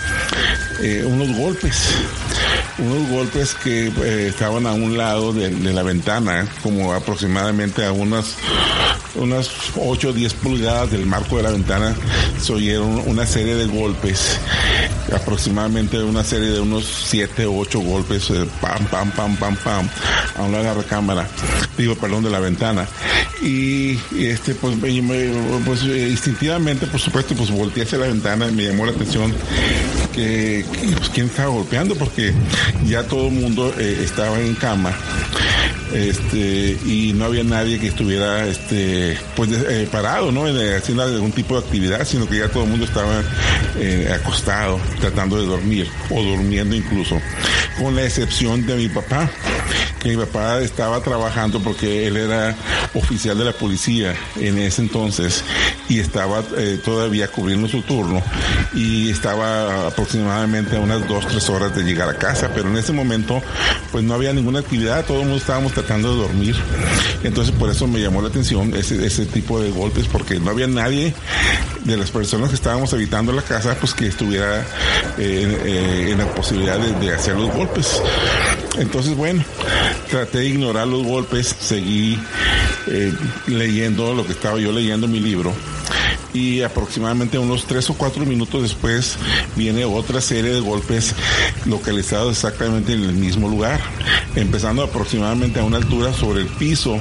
[0.83, 1.77] eh, unos golpes,
[2.79, 8.37] unos golpes que eh, estaban a un lado de, la ventana, como aproximadamente a unas
[9.15, 11.95] unas 8 o 10 pulgadas del marco de la ventana
[12.41, 14.39] se oyeron una serie de golpes,
[15.15, 19.89] aproximadamente una serie de unos 7 o 8 golpes, eh, pam, pam, pam, pam, pam,
[20.37, 21.29] a un lado de la recámara,
[21.77, 22.87] digo, perdón, de la ventana.
[23.43, 28.53] Y, este, pues, me- pues, eh, instintivamente, por supuesto, pues volteé hacia la ventana y
[28.53, 29.33] me llamó la atención
[30.15, 32.33] que, que, pues, quién estaba golpeando porque
[32.87, 34.93] ya todo el mundo eh, estaba en cama
[35.93, 41.33] este y no había nadie que estuviera este pues eh, parado no Eh, haciendo algún
[41.33, 43.23] tipo de actividad sino que ya todo el mundo estaba
[43.79, 47.21] eh, acostado tratando de dormir o durmiendo incluso
[47.79, 49.31] con la excepción de mi papá
[50.01, 52.55] que mi papá estaba trabajando porque él era
[52.95, 55.45] oficial de la policía en ese entonces
[55.89, 56.43] y estaba
[56.85, 58.21] todavía cubriendo su turno
[58.75, 62.93] y estaba aproximadamente a unas dos, tres horas de llegar a casa, pero en ese
[62.93, 63.43] momento
[63.91, 66.57] pues no había ninguna actividad, todo el mundo estábamos tratando de dormir.
[67.23, 71.15] Entonces por eso me llamó la atención ese, tipo de golpes porque no había nadie
[71.85, 74.61] de las personas que estábamos habitando la casa pues que estuviera
[75.19, 78.01] eh, eh, en la posibilidad de, hacer los golpes.
[78.79, 79.45] Entonces bueno,
[80.11, 82.19] traté de ignorar los golpes, seguí
[82.87, 83.13] eh,
[83.47, 85.53] leyendo lo que estaba yo leyendo en mi libro
[86.35, 89.17] y aproximadamente unos tres o cuatro minutos después
[89.57, 91.15] viene otra serie de golpes
[91.67, 93.81] localizados exactamente en el mismo lugar,
[94.35, 96.99] empezando aproximadamente a una altura sobre el piso,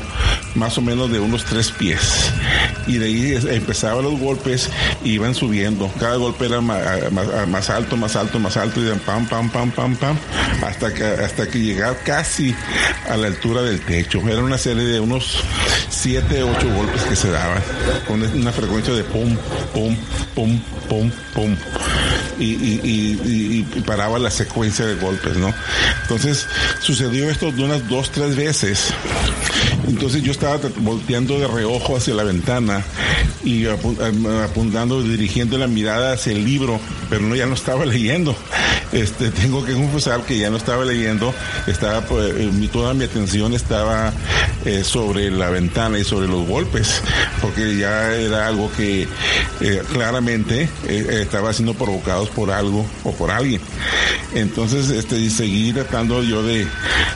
[0.56, 2.32] más o menos de unos tres pies.
[2.88, 4.70] Y de ahí empezaban los golpes
[5.04, 5.92] y iban subiendo.
[6.00, 10.18] Cada golpe era más, alto, más alto, más alto, y pam, pam, pam, pam, pam,
[10.66, 12.56] hasta que, hasta que llegaba casi
[13.10, 14.22] a la altura del techo.
[14.28, 15.40] Era una serie de unos
[15.90, 17.62] siete, ocho golpes que se daban,
[18.08, 19.38] con una frecuencia de pum,
[19.74, 19.96] pum,
[20.36, 21.56] pum, pum, pum.
[22.42, 25.54] Y, y, y- paraba la secuencia de golpes, ¿no?
[26.04, 26.48] Entonces
[26.80, 28.94] sucedió esto de unas dos, tres veces.
[29.88, 32.84] Entonces yo estaba volteando de reojo hacia la ventana
[33.44, 38.36] y apuntando, dirigiendo la mirada hacia el libro, pero no, ya no estaba leyendo.
[38.92, 41.34] Este, tengo que confesar que ya no estaba leyendo,
[41.68, 44.14] estaba, pues, mi, toda mi atención estaba
[44.66, 47.02] eh, sobre la ventana y sobre los golpes,
[47.42, 49.08] porque ya era algo que
[49.62, 53.62] eh, claramente eh, estaba siendo provocados por algo o por alguien.
[54.34, 56.68] Entonces, este, seguí tratando yo de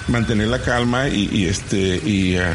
[0.08, 2.55] mantener la calma y, este, y, ah,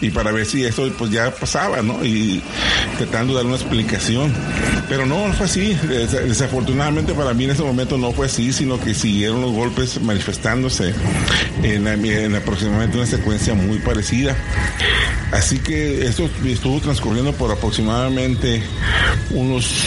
[0.00, 2.04] y para ver si esto pues ya pasaba, ¿no?
[2.04, 2.42] Y
[2.98, 4.32] tratando de dar una explicación.
[4.88, 5.74] Pero no, no fue así.
[5.74, 10.94] Desafortunadamente para mí en ese momento no fue así, sino que siguieron los golpes manifestándose
[11.62, 14.36] en, en aproximadamente una secuencia muy parecida.
[15.32, 18.62] Así que esto estuvo transcurriendo por aproximadamente
[19.30, 19.84] unos,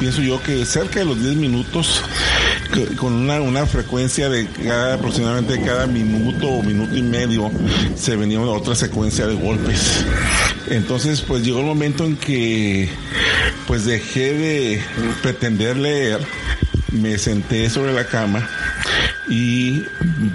[0.00, 2.02] pienso yo que cerca de los 10 minutos,
[2.98, 7.50] con una, una frecuencia de cada, aproximadamente cada minuto o minuto y medio,
[7.94, 10.04] se venía otra secuencia de golpes.
[10.68, 12.88] Entonces, pues llegó el momento en que,
[13.66, 14.82] pues dejé de
[15.22, 16.20] pretender leer,
[16.92, 18.48] me senté sobre la cama
[19.28, 19.82] y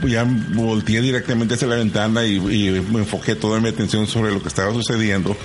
[0.05, 4.47] ya volteé directamente hacia la ventana y, me enfoqué toda mi atención sobre lo que
[4.47, 5.35] estaba sucediendo.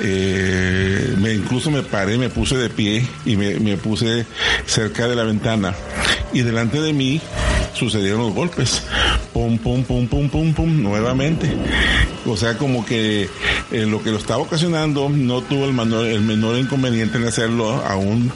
[0.00, 4.26] Eh, me incluso me paré, me puse de pie y me, me puse
[4.66, 5.74] cerca de la ventana
[6.32, 7.20] y delante de mí
[7.74, 8.82] sucedieron los golpes.
[9.32, 11.48] Pum, pum, pum, pum, pum, pum, nuevamente.
[12.32, 13.28] O sea, como que
[13.70, 17.82] eh, lo que lo estaba ocasionando no tuvo el menor, el menor inconveniente en hacerlo,
[17.86, 18.32] aún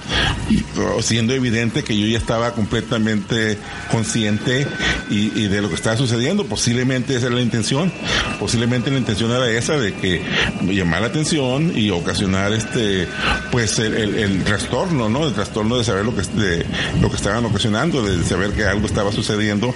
[1.01, 3.59] siendo evidente que yo ya estaba completamente
[3.91, 4.67] consciente
[5.11, 6.45] y, de lo que estaba sucediendo.
[6.45, 7.93] Posiblemente esa era la intención.
[8.39, 10.23] Posiblemente la intención era esa de que
[10.63, 13.07] llamar la atención y ocasionar este,
[13.51, 15.27] pues el, trastorno, ¿no?
[15.27, 16.67] El trastorno de saber lo que, de,
[17.01, 19.75] lo que estaban ocasionando, de saber que algo estaba sucediendo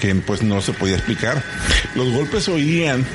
[0.00, 1.42] que pues no se podía explicar.
[1.94, 3.06] Los golpes oían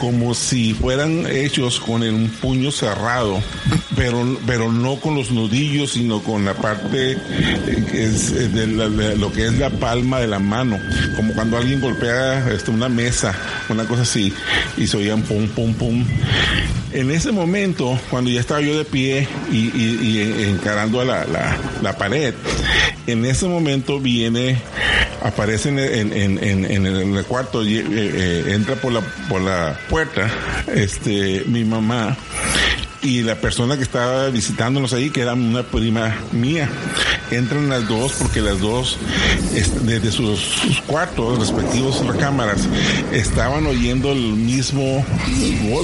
[0.00, 3.42] como si fueran hechos con un puño cerrado,
[3.96, 9.58] pero, pero no con los nudillos, sino con la parte eh, de, lo que es
[9.58, 10.78] la palma de la mano,
[11.16, 13.34] como cuando alguien golpea este, una mesa,
[13.68, 14.32] una cosa así,
[14.76, 16.04] y se oían pum, pum, pum.
[16.92, 21.26] En ese momento, cuando ya estaba yo de pie y, encarando a la,
[21.80, 22.34] la, pared,
[23.06, 24.60] en ese momento viene
[25.22, 30.30] aparece en, el cuarto, eh, eh, entra por la, por la puerta,
[30.74, 32.16] este, mi mamá
[33.02, 36.68] y la persona que estaba visitándonos ahí, que era una prima mía.
[37.30, 38.98] Entran las dos porque las dos,
[39.82, 42.68] desde sus, cuartos respectivos recámaras,
[43.10, 45.04] estaban oyendo el mismo,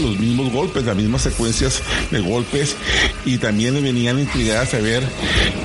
[0.00, 2.76] los mismos golpes, las mismas secuencias de golpes
[3.24, 5.02] y también venían intrigadas a ver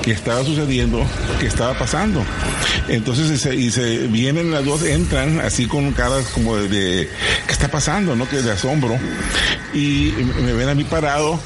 [0.02, 1.04] qué estaba sucediendo,
[1.38, 2.24] qué estaba pasando.
[2.88, 7.08] Entonces, se, vienen las dos, entran así con caras como de,
[7.46, 8.14] ¿qué está pasando?
[8.16, 8.28] ¿No?
[8.28, 8.98] Que de asombro.
[9.72, 11.40] Y me ven a mí parado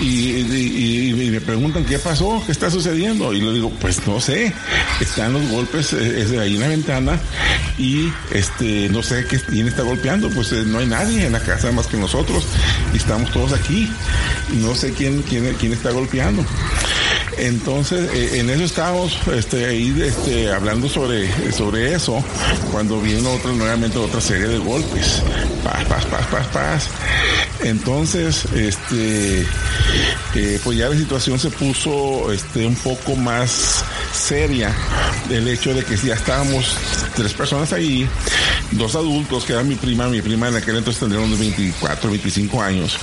[0.00, 3.32] y, me preguntan qué pasó, qué está sucediendo.
[3.32, 4.52] Y le digo, pues no sé,
[5.00, 7.18] están los golpes eh, ahí en la ventana
[7.78, 11.72] y este no sé quién está golpeando, pues eh, no hay nadie en la casa
[11.72, 12.44] más que nosotros
[12.92, 13.88] y estamos todos aquí
[14.60, 16.44] no sé quién, quién, quién está golpeando.
[17.38, 22.22] Entonces, eh, en eso estábamos este, ahí este, hablando sobre, sobre eso,
[22.70, 25.22] cuando vino otra, nuevamente otra serie de golpes.
[25.64, 26.88] Paz, paz, paz, paz, paz.
[27.64, 29.46] Entonces, este,
[30.34, 34.74] eh, pues ya la situación se puso este, un poco más seria.
[35.30, 36.76] El hecho de que ya estábamos
[37.14, 38.08] tres personas ahí,
[38.72, 42.62] dos adultos, que era mi prima, mi prima en aquel entonces tendría unos 24, 25
[42.62, 42.98] años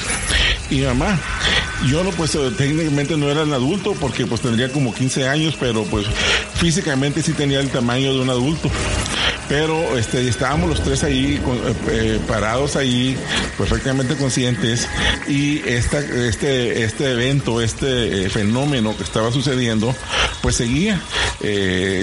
[0.69, 1.19] y mamá.
[1.87, 5.83] Yo no, pues técnicamente no era un adulto porque pues tendría como 15 años, pero
[5.85, 6.05] pues
[6.55, 8.69] físicamente sí tenía el tamaño de un adulto
[9.49, 13.17] pero este, estábamos los tres ahí eh, eh, parados ahí
[13.57, 14.87] perfectamente conscientes
[15.27, 19.93] y esta, este, este evento, este fenómeno que estaba sucediendo,
[20.41, 21.01] pues seguía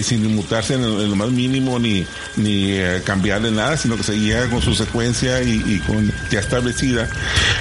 [0.02, 2.06] sin inmutarse en, lo más mínimo ni,
[2.36, 7.08] ni cambiarle nada, sino que seguía con su secuencia y, y con ya establecida.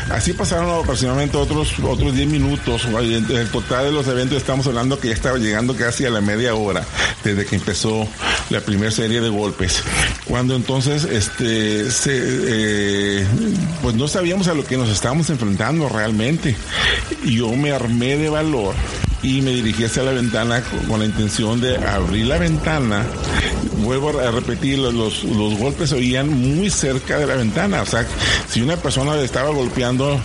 [0.10, 2.86] Así pasaron aproximadamente otros otros 10 minutos.
[2.86, 6.21] En el total de los eventos estamos hablando que ya estaba llegando casi a la
[6.21, 6.86] media hora
[7.24, 8.08] desde que empezó
[8.50, 9.74] la primera serie de golpes.
[10.25, 13.25] Cuando entonces este eh,
[13.81, 16.55] pues no sabíamos a lo que nos estábamos enfrentando realmente.
[17.25, 18.75] Yo me armé de valor
[19.23, 23.06] y me dirigí hacia la ventana con, la intención de abrir la ventana
[23.86, 27.82] vuelvo a repetir, los, los golpes se oían muy cerca de la ventana.
[27.82, 28.06] O sea,
[28.49, 30.20] si una persona estaba golpeando,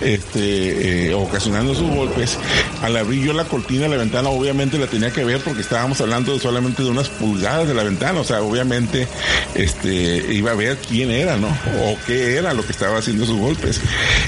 [0.00, 2.38] este, eh, ocasionando sus golpes,
[2.82, 6.00] al abrir yo la cortina de la ventana, obviamente la tenía que ver porque estábamos
[6.00, 8.20] hablando solamente de unas pulgadas de la ventana.
[8.20, 9.06] O sea, obviamente,
[9.54, 11.48] este, iba a ver quién era, ¿no?
[11.48, 13.80] O qué era lo que estaba haciendo sus golpes.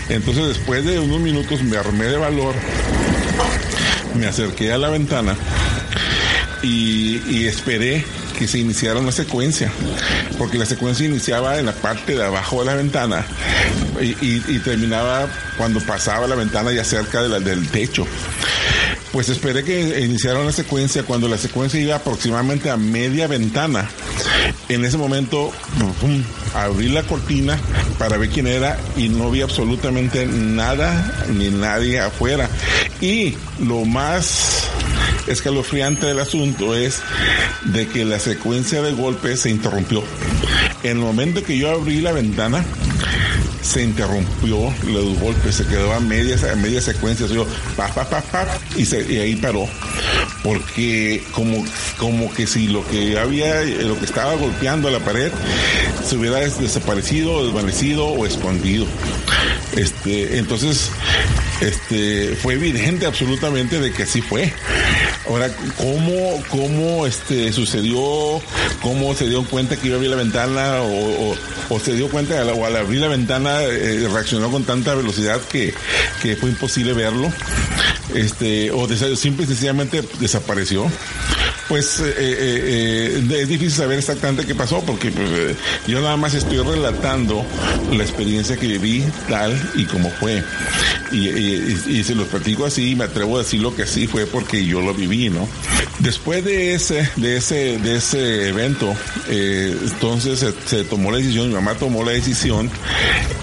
[0.09, 2.55] Entonces, después de unos minutos me armé de valor,
[4.15, 5.37] me acerqué a la ventana
[6.63, 8.05] y, esperé
[8.39, 9.71] que se iniciara una secuencia,
[10.39, 13.25] porque la secuencia iniciaba en la parte de abajo de la ventana
[14.01, 18.07] y, terminaba cuando pasaba la ventana ya cerca de la, del techo.
[19.15, 23.89] Pues esperé que iniciara una secuencia cuando la secuencia iba aproximadamente a media ventana.
[24.69, 25.53] En ese momento
[26.53, 27.57] abrí la cortina
[27.97, 32.51] para ver quién era y no vi absolutamente nada ni nadie afuera.
[33.01, 34.65] Y lo más
[35.29, 37.01] escalofriante del asunto es
[37.67, 40.03] de que la secuencia de golpes se interrumpió.
[40.83, 42.65] En el momento que yo abrí la ventana,
[43.65, 47.27] se interrumpió los golpes, se quedó a media, media secuencia,
[47.77, 48.47] pa, pa, pa, pa,
[48.77, 49.67] y, se, y ahí paró.
[50.43, 51.65] Porque como,
[51.97, 55.33] como que si lo que había, lo que estaba golpeando a la pared,
[56.07, 58.87] se hubiera desaparecido, desvanecido o escondido.
[59.75, 60.91] Este, entonces,
[61.63, 64.53] este, fue evidente absolutamente de que así fue.
[65.27, 68.43] Ahora, ¿cómo, cómo este, sucedió?
[68.83, 70.83] ¿Cómo se dio cuenta que iba a abrir la ventana?
[71.71, 75.75] ¿O, se dio cuenta o al abrir la ventana eh, reaccionó con tanta velocidad que,
[76.23, 77.33] que fue imposible verlo?
[78.15, 80.91] Este, o simple y sencillamente desapareció
[81.69, 85.57] pues eh, eh, eh, es difícil saber exactamente qué pasó porque pues,
[85.87, 87.45] yo nada más estoy relatando
[87.93, 90.43] la experiencia que viví tal y como fue.
[91.13, 94.83] Y, se los platico así, me atrevo a decir lo que sí fue porque yo
[94.83, 95.49] lo viví, ¿no?
[96.01, 98.95] Después de ese, de ese, de ese evento,
[99.29, 102.71] entonces se tomó la decisión, mi mamá tomó la decisión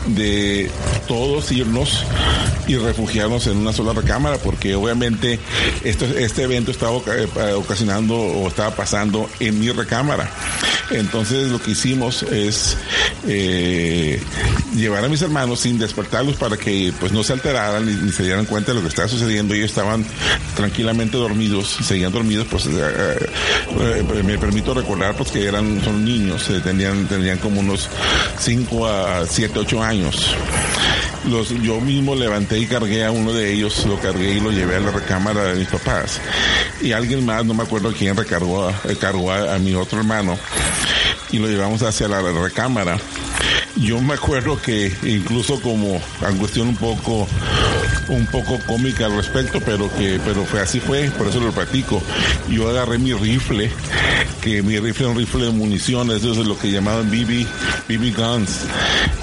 [0.08, 0.70] de
[1.08, 2.04] todos irnos
[2.68, 5.40] y refugiarnos en una sola recámara porque obviamente
[5.84, 10.30] esto, este evento estaba ocasionando o estaba pasando en mi recámara.
[10.92, 12.78] Entonces lo que hicimos es
[13.28, 14.22] eh,
[14.76, 18.46] llevar a mis hermanos sin despertarlos para que pues no se alteraran ni, se dieran
[18.46, 19.54] cuenta de lo que estaba sucediendo.
[19.54, 20.06] Ellos estaban
[20.56, 23.30] tranquilamente dormidos, seguían dormidos, pues eh,
[23.80, 27.90] eh, me permito recordar pues que eran, son niños, tenían, tenían como unos
[28.40, 29.91] 5 a 7, 8 años.
[30.00, 34.78] Los, yo mismo levanté y cargué a uno de ellos, lo cargué y lo llevé
[34.78, 36.20] a la recámara de mis papás.
[36.82, 40.38] Y alguien más, no me acuerdo quién, recargó, cargó a, mi otro hermano
[41.32, 42.98] y lo llevamos hacia la recámara.
[43.78, 46.02] Yo me acuerdo que incluso como
[46.38, 47.28] cuestión un poco
[48.08, 52.02] un poco cómica al respecto, pero que pero fue así fue, por eso lo platico.
[52.50, 53.72] Yo agarré mi rifle,
[54.42, 57.46] que mi rifle es un rifle de municiones, eso es lo que llamaban BB
[57.88, 58.62] BB guns,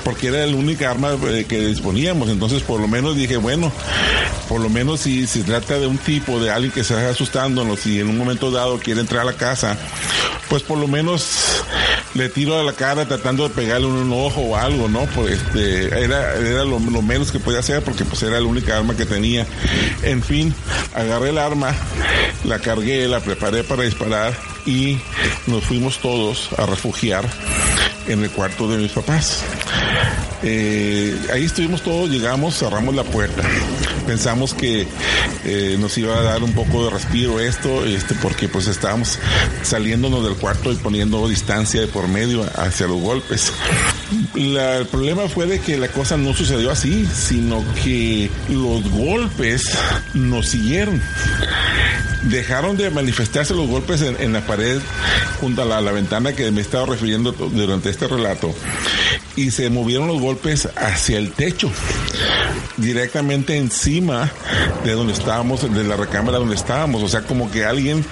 [0.04, 3.72] porque era la única arma eh, que disponíamos, entonces por lo menos dije, bueno,
[4.48, 7.86] por lo menos si se trata de un tipo, de alguien que se está asustándonos
[7.86, 9.76] y en un momento dado quiere entrar a la casa,
[10.48, 11.64] pues por lo menos
[12.18, 15.06] le tiro a la cara tratando de pegarle un ojo o algo, ¿no?
[15.14, 18.96] Pues este, era, era lo, menos que podía hacer porque pues era la única arma
[18.96, 19.46] que tenía.
[20.02, 20.52] En fin,
[20.94, 21.72] agarré el arma,
[22.44, 24.34] la cargué, la preparé para disparar
[24.66, 24.98] y
[25.46, 27.24] nos fuimos todos a refugiar
[28.08, 29.44] en el cuarto de mis papás.
[30.42, 33.42] Eh, ahí estuvimos todos, llegamos, cerramos la puerta.
[34.08, 34.86] Pensamos que
[35.44, 39.18] eh, nos iba a dar un poco de respiro esto, este, porque pues estábamos
[39.62, 43.52] saliéndonos del cuarto y poniendo distancia de por medio hacia los golpes.
[44.34, 49.76] el problema fue de que la cosa no sucedió así, sino que los golpes
[50.14, 51.02] nos siguieron
[52.22, 54.80] dejaron de manifestarse los golpes en, la pared
[55.40, 58.54] junto a la, ventana que me estaba refiriendo durante este relato
[59.36, 61.70] y se movieron los golpes hacia el techo,
[62.78, 64.30] directamente encima
[64.88, 67.02] de donde estábamos, de la recámara donde estábamos.
[67.02, 68.04] O sea, como que alguien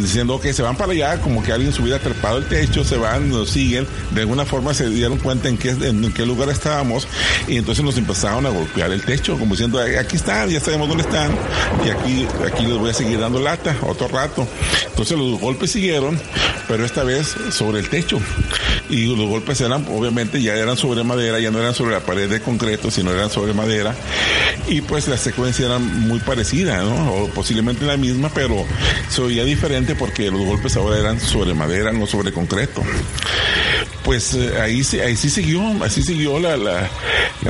[0.00, 2.96] diciendo, que se van para allá, como que alguien se hubiera trepado el techo, se
[2.96, 3.86] van, nos siguen.
[4.10, 7.06] De alguna forma se dieron cuenta en qué, en qué lugar estábamos
[7.48, 11.04] y entonces nos empezaron a golpear el techo, como diciendo, aquí están, ya sabemos dónde
[11.04, 11.32] están
[11.84, 14.46] y aquí, aquí les voy a seguir dando lata otro rato.
[14.88, 16.18] Entonces los golpes siguieron,
[16.68, 18.18] pero esta vez sobre el techo.
[18.88, 22.28] Y los golpes eran, obviamente, ya eran sobre madera, ya no eran sobre la pared
[22.28, 23.94] de concreto, sino eran sobre madera.
[24.68, 27.12] Y pues la secuencia era muy parecida, ¿no?
[27.14, 28.64] O posiblemente la misma, pero
[29.08, 32.82] se oía diferente porque los golpes ahora eran sobre madera, no sobre concreto.
[34.04, 36.90] Pues eh, ahí, ahí sí siguió, así siguió la, la,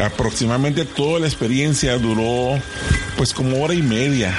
[0.04, 2.60] aproximadamente toda la experiencia duró
[3.16, 4.36] pues como hora y media,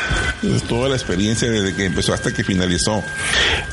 [0.68, 3.01] toda la experiencia desde que empezó hasta que finalizó.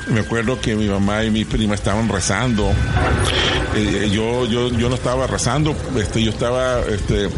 [0.09, 2.72] Me acuerdo que mi mamá y mi prima estaban rezando.
[3.74, 7.28] Eh, yo, yo, yo no estaba rezando, este, yo estaba, este,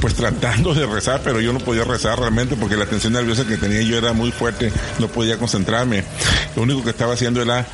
[0.00, 3.56] pues tratando de rezar, pero yo no podía rezar realmente porque la tensión nerviosa que
[3.56, 6.04] tenía yo era muy fuerte, no podía concentrarme.
[6.54, 7.66] Lo único que estaba haciendo era,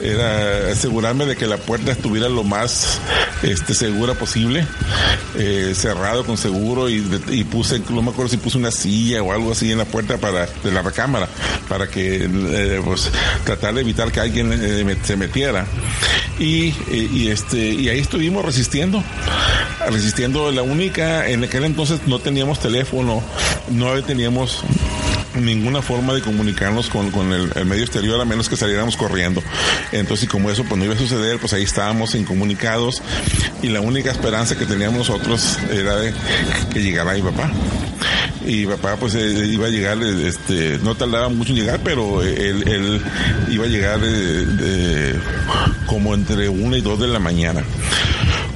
[0.00, 3.00] era asegurarme de que la puerta estuviera lo más
[3.42, 4.66] este, segura posible,
[5.36, 9.32] eh, cerrado con seguro y, y, puse, no me acuerdo si puse una silla o
[9.32, 11.28] algo así en la puerta para, de la recámara,
[11.68, 13.10] para que, eh, pues,
[13.44, 15.66] tratar de evitar que alguien eh, se metiera.
[16.38, 19.02] Y, y, este, y ahí estuvimos resistiendo,
[19.90, 23.22] resistiendo la única, en aquel entonces no teníamos teléfono,
[23.70, 24.62] no teníamos
[25.34, 29.40] ninguna forma de comunicarnos con, el, medio exterior a menos que saliéramos corriendo.
[29.92, 33.02] Entonces, y como eso pues no iba a suceder, pues ahí estábamos incomunicados
[33.62, 36.12] y la única esperanza que teníamos nosotros era de
[36.72, 37.50] que llegara mi papá.
[38.44, 42.64] Y papá pues eh, iba a llegar, este, no tardaba mucho en llegar, pero él,
[42.66, 43.00] él
[43.48, 44.00] iba a llegar
[45.86, 47.62] como entre una y dos de la mañana.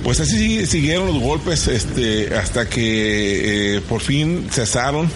[0.04, 5.10] Pues así siguieron los golpes este, hasta que eh, por fin cesaron.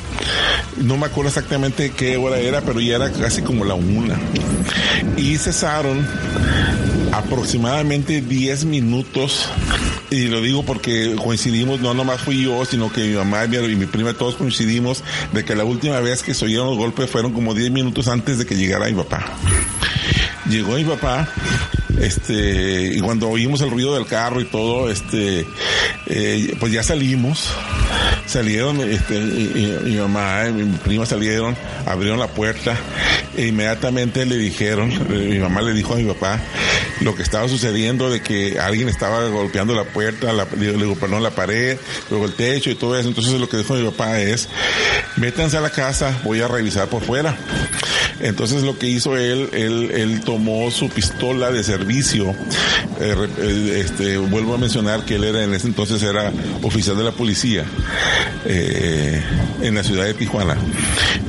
[0.78, 4.18] No me acuerdo exactamente qué hora era, pero ya era casi como la una.
[5.18, 6.07] Y cesaron
[7.12, 9.51] aproximadamente 10 minutos
[10.11, 13.57] y lo digo porque coincidimos, no nomás fui yo, sino que mi mamá y mi,
[13.57, 17.11] y mi prima todos coincidimos de que la última vez que se oyeron los golpes
[17.11, 19.26] fueron como 10 minutos antes de que llegara mi papá.
[20.49, 21.28] Llegó mi papá
[22.01, 25.46] este, y cuando oímos el ruido del carro y todo, este,
[26.07, 27.53] eh, pues ya salimos,
[28.29, 31.57] salieron, este, y, mi mamá y mi prima salieron,
[31.87, 32.76] abrieron la puerta,
[33.37, 36.41] e inmediatamente le dijeron, mi mamá le dijo a mi papá
[37.01, 41.31] lo que estaba sucediendo de que alguien estaba golpeando la puerta, la, le perdón, la
[41.31, 41.79] pared,
[42.11, 43.09] luego el techo y todo eso.
[43.09, 44.49] Entonces lo que dijo mi papá es,
[45.16, 47.37] métanse a la casa, voy a revisar por fuera.
[48.20, 52.35] Entonces lo que hizo él, él, él tomó su pistola de servicio.
[53.01, 57.12] Eh, este, vuelvo a mencionar que él era en ese entonces era oficial de la
[57.12, 57.64] policía
[58.45, 59.23] eh,
[59.62, 60.57] en la ciudad de Tijuana.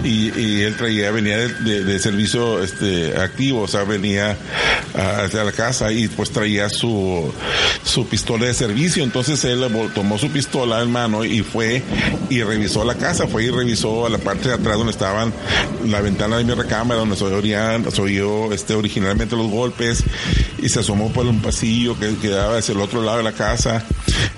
[0.04, 4.38] Y, él traía, venía de, servicio este, activo, o sea, venía
[4.94, 7.32] hacia la casa y pues traía su,
[7.84, 9.04] su pistola de servicio.
[9.04, 11.82] Entonces él tomó su pistola en mano y fue
[12.30, 15.34] y revisó la casa, fue y revisó a la parte de atrás donde estaban
[15.86, 17.26] la ventana de mi recámara, donde se
[17.92, 20.04] se oyó este, originalmente los golpes
[20.62, 23.84] y se asomó por un pasillo que quedaba hacia el otro lado de la casa.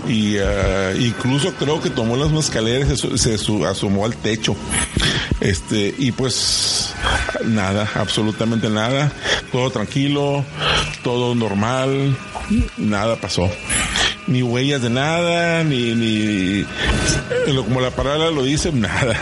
[0.07, 4.55] Y uh, incluso creo que tomó las escaleras se, se, se asomó al techo.
[5.39, 6.93] Este y pues
[7.45, 9.11] nada absolutamente nada.
[9.51, 10.45] Todo tranquilo
[11.03, 12.17] todo normal.
[12.77, 13.49] Nada pasó
[14.31, 16.65] ni huellas de nada, ni, ni,
[17.55, 19.15] como la palabra lo dice, nada.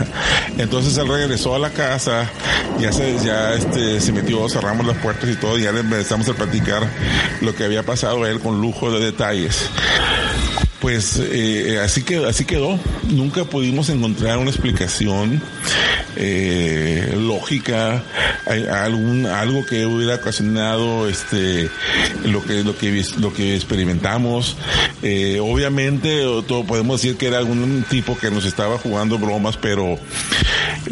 [0.57, 2.29] Entonces él regresó a la casa,
[2.79, 6.33] ya se, ya este, se metió, cerramos las puertas y todo, ya le empezamos a
[6.33, 6.87] platicar
[7.41, 9.69] lo que había pasado a él con lujo de detalles.
[10.79, 12.79] Pues eh, así que así quedó.
[13.09, 15.41] Nunca pudimos encontrar una explicación
[16.15, 18.01] eh, lógica
[18.71, 21.69] algún algo que hubiera ocasionado este
[22.25, 24.55] lo que lo que lo que experimentamos
[25.01, 29.97] eh, obviamente todo podemos decir que era algún tipo que nos estaba jugando bromas pero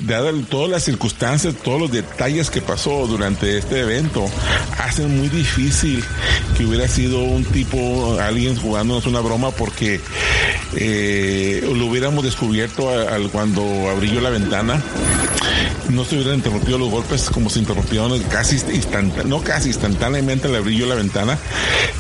[0.01, 4.25] dadas todas las circunstancias todos los detalles que pasó durante este evento
[4.77, 6.03] hacen muy difícil
[6.57, 10.01] que hubiera sido un tipo alguien jugándonos una broma porque que
[10.75, 14.81] eh, lo hubiéramos descubierto al, cuando abrí yo la ventana
[15.89, 20.57] no se hubieran interrumpido los golpes como se interrumpieron casi instantáneamente, no casi instantáneamente le
[20.57, 21.37] abrí la ventana.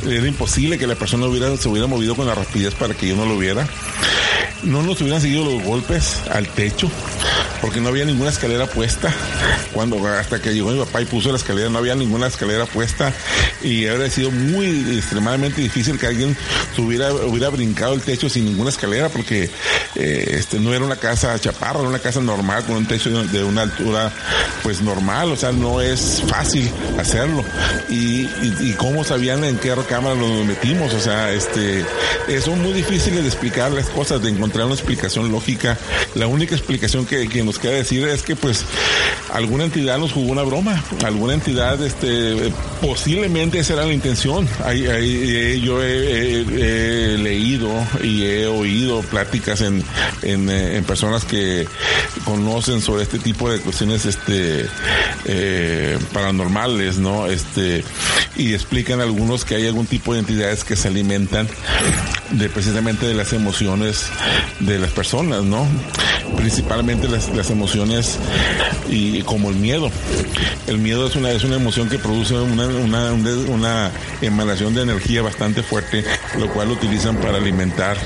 [0.05, 1.25] Era imposible que la persona
[1.57, 3.67] se hubiera movido con la rapidez para que yo no lo viera.
[4.63, 6.89] No nos hubieran seguido los golpes al techo
[7.61, 9.13] porque no había ninguna escalera puesta.
[9.73, 13.13] Cuando hasta que llegó mi papá y puso la escalera, no había ninguna escalera puesta
[13.61, 16.35] y habría sido muy extremadamente difícil que alguien
[16.75, 19.49] tuviera, hubiera brincado el techo sin ninguna escalera porque
[19.95, 23.43] eh, este no era una casa chaparra, era una casa normal con un techo de,
[23.43, 24.11] una altura
[24.63, 26.69] pues normal, o sea, no es fácil
[26.99, 27.43] hacerlo.
[27.89, 28.27] Y
[28.73, 31.85] cómo sabían en qué recámara nos metimos, o sea, este,
[32.43, 35.77] son muy difíciles de explicar las cosas, de encontrar una explicación lógica.
[36.15, 38.65] La única explicación que, nos queda decir es que pues
[39.31, 44.47] alguna entidad nos jugó una broma, alguna entidad, este, posiblemente esa era la intención.
[44.63, 47.69] Hay, hay, yo he, leído
[48.03, 49.83] y he oído pláticas en,
[50.21, 51.67] en, en personas que
[52.25, 54.65] conocen sobre este tipo de cuestiones este
[55.25, 57.27] eh, paranormales, ¿no?
[57.27, 57.83] Este
[58.35, 61.47] y explican algunos que hay algún tipo de entidades que se alimentan
[62.31, 64.07] de precisamente de las emociones
[64.59, 65.67] de las personas, ¿no?
[66.35, 68.17] principalmente las, las emociones
[68.89, 69.91] y como el miedo.
[70.67, 75.63] El miedo es una, es una emoción que produce una, una, emanación de energía bastante
[75.63, 76.03] fuerte,
[76.37, 77.97] lo cual utilizan para alimentar,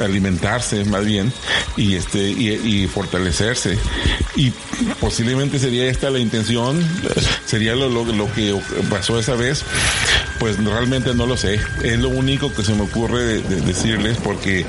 [0.00, 1.32] alimentarse más bien
[1.76, 3.78] y este y, y fortalecerse
[4.34, 4.52] y
[5.00, 6.82] posiblemente sería esta la intención,
[7.44, 8.58] sería lo, lo, lo, que
[8.90, 9.64] pasó esa vez,
[10.42, 14.18] pues realmente no lo sé, es lo único que se me ocurre de, de decirles
[14.24, 14.66] porque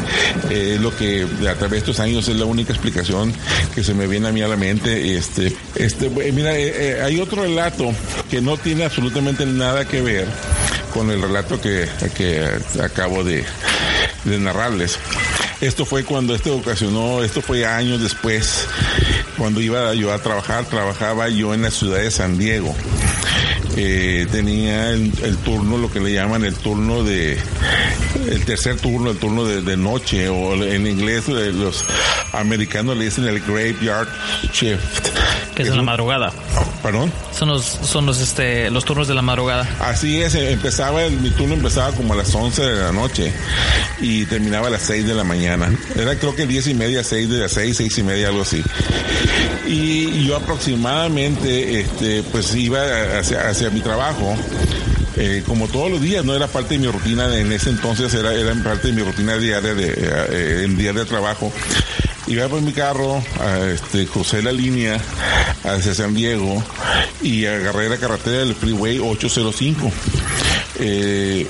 [0.52, 3.34] eh, lo que a través de estos años es la única explicación
[3.74, 5.18] que se me viene a mí a la mente.
[5.18, 7.92] Este, este, mira, eh, eh, hay otro relato
[8.30, 10.28] que no tiene absolutamente nada que ver
[10.94, 12.48] con el relato que, que
[12.80, 13.44] acabo de,
[14.26, 15.00] de narrarles.
[15.60, 18.68] Esto fue cuando esto ocasionó, esto fue años después,
[19.40, 22.76] cuando iba yo a trabajar, trabajaba yo en la ciudad de San Diego.
[23.76, 27.40] Eh, tenía el, el, turno, lo que le llaman el turno de,
[28.30, 31.86] el tercer turno, el turno de, de noche, o en inglés los
[32.34, 34.08] americanos le dicen el graveyard
[34.52, 35.10] shift.
[35.56, 36.34] Que es en la madrugada.
[36.82, 37.12] ¿Perdón?
[37.32, 39.70] Son los, son los, este, los turnos de la madrugada.
[39.80, 43.32] Así es, empezaba, el, mi turno empezaba como a las 11 de la noche
[44.02, 45.72] y terminaba a las 6 de la mañana.
[45.96, 48.62] Era creo que 10 y media, 6 de las 6, 6 y media, algo así.
[49.68, 52.82] Y yo aproximadamente, este, pues iba
[53.18, 54.36] hacia, hacia mi trabajo.
[55.16, 58.34] Eh, como todos los días, no era parte de mi rutina en ese entonces, era,
[58.34, 61.52] era parte de mi rutina diaria de, eh, en día de trabajo
[62.28, 63.22] iba por mi carro,
[63.74, 65.00] este, crucé la línea
[65.64, 66.64] hacia San Diego
[67.22, 69.92] y agarré la carretera del Freeway 805.
[70.80, 71.48] Eh,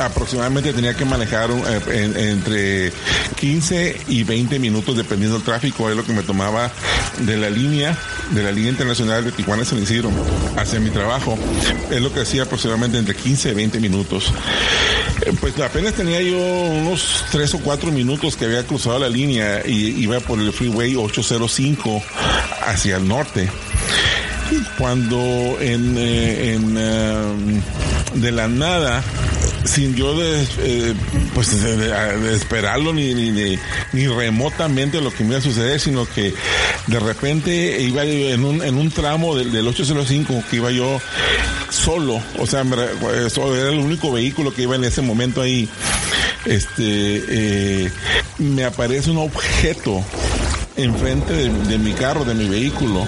[0.00, 2.92] aproximadamente tenía que manejar eh, en, entre
[3.36, 6.70] 15 y 20 minutos dependiendo del tráfico, es lo que me tomaba
[7.18, 7.96] de la línea,
[8.30, 10.10] de la línea internacional de Tijuana San Isidro
[10.56, 11.38] hacia mi trabajo.
[11.90, 14.32] Es lo que hacía aproximadamente entre 15 y 20 minutos.
[15.22, 19.62] Eh, pues apenas tenía yo unos 3 o 4 minutos que había cruzado la línea
[19.66, 22.02] y iba por el Freeway 805
[22.66, 23.50] hacia el norte
[24.78, 25.16] cuando
[25.60, 27.62] en, eh, en
[28.14, 29.02] de la nada
[29.64, 30.94] sin yo de, eh,
[31.34, 33.58] pues de, esperarlo ni, ni,
[33.92, 36.34] ni, remotamente lo que me iba a suceder, sino que
[36.86, 41.00] de repente iba en un, en un tramo del, del 805 que iba yo
[41.70, 42.64] solo, o sea,
[43.26, 45.68] eso era el único vehículo que iba en ese momento ahí.
[46.46, 46.74] Este,
[47.28, 47.90] eh,
[48.38, 50.02] me aparece un objeto
[50.76, 53.06] enfrente de, mi carro, de mi vehículo.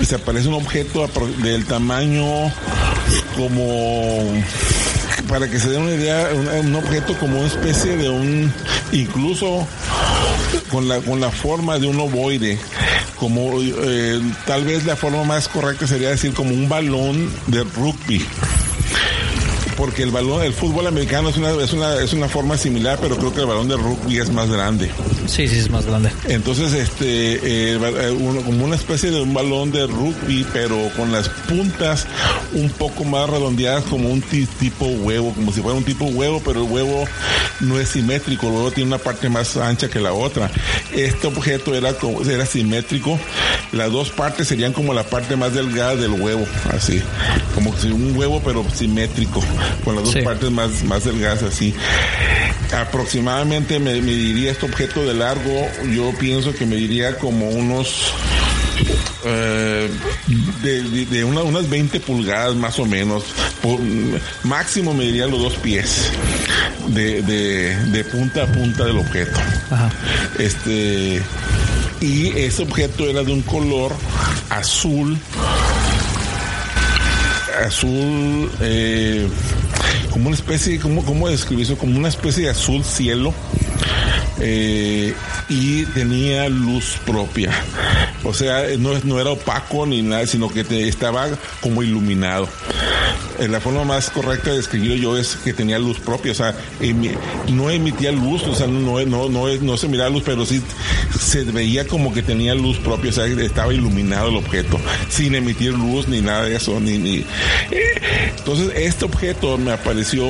[0.00, 1.08] Y se aparece un objeto
[1.42, 2.24] del tamaño
[3.36, 4.22] como
[5.28, 8.52] para que se den una idea, un, objeto como una especie de un,
[8.92, 9.66] incluso
[10.70, 12.58] con la, con la forma de un ovoide,
[13.16, 18.24] como eh, tal vez la forma más correcta sería decir como un balón de rugby
[19.82, 23.16] porque el balón, el fútbol americano es una, es una, es una forma similar, pero
[23.16, 24.88] creo que el balón de rugby es más grande.
[25.26, 26.12] Sí, sí, es más grande.
[26.28, 31.28] Entonces, este, eh, uno, como una especie de un balón de rugby, pero con las
[31.28, 32.06] puntas
[32.52, 36.62] un poco más redondeadas, como un tipo huevo, como si fuera un tipo huevo, pero
[36.62, 37.04] el huevo
[37.58, 40.48] no es simétrico, el huevo tiene una parte más ancha que la otra.
[40.92, 41.92] Este objeto era,
[42.30, 43.18] era simétrico,
[43.72, 47.02] las dos partes serían como la parte más delgada del huevo, así,
[47.56, 49.42] como si un huevo, pero simétrico
[49.84, 50.22] con las dos sí.
[50.22, 51.74] partes más, más delgadas así.
[52.72, 58.14] Aproximadamente me, me diría este objeto de largo, yo pienso que me diría como unos
[59.24, 59.88] eh,
[60.62, 63.24] de, de, de una, unas 20 pulgadas más o menos,
[63.60, 63.78] por,
[64.42, 66.10] máximo me diría los dos pies
[66.88, 69.38] de, de, punta a punta del objeto.
[69.70, 69.90] Ajá.
[70.38, 71.22] Este
[72.00, 73.92] y ese objeto era de un color
[74.50, 75.16] azul
[77.62, 79.26] azul eh,
[80.10, 81.78] como una especie, ¿cómo, cómo describir eso?
[81.78, 83.34] Como una especie de azul cielo.
[84.40, 85.14] Eh,
[85.48, 87.52] y tenía luz propia.
[88.24, 91.28] O sea, no, no era opaco ni nada, sino que te, estaba
[91.60, 92.48] como iluminado.
[93.42, 96.54] Eh, la forma más correcta de describirlo yo es que tenía luz propia, o sea,
[97.48, 100.62] no emitía luz, o sea, no, no, no, no se miraba luz, pero sí
[101.18, 104.78] se veía como que tenía luz propia, o sea, estaba iluminado el objeto,
[105.08, 107.26] sin emitir luz ni nada de eso, ni, ni.
[108.38, 110.24] Entonces, este objeto me apareció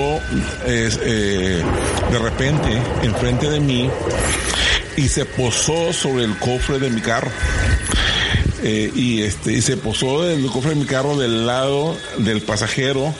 [0.64, 1.62] eh,
[2.10, 3.90] de repente enfrente de mí
[4.96, 7.30] y se posó sobre el cofre de mi carro.
[8.62, 13.12] Eh, y este y se posó el cofre de mi carro del lado del pasajero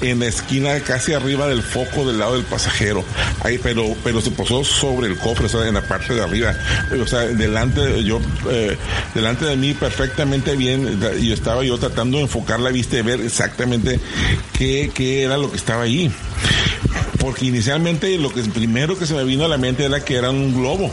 [0.00, 3.04] en la esquina casi arriba del foco del lado del pasajero.
[3.42, 6.54] Ahí pero pero se posó sobre el cofre o sea en la parte de arriba.
[7.02, 8.20] O sea delante yo
[8.50, 8.76] eh,
[9.14, 13.20] delante de mí perfectamente bien y estaba yo tratando de enfocar la vista y ver
[13.20, 13.98] exactamente
[14.52, 16.12] qué, qué era lo que estaba ahí
[17.18, 20.30] porque inicialmente lo que primero que se me vino a la mente era que era
[20.30, 20.90] un globo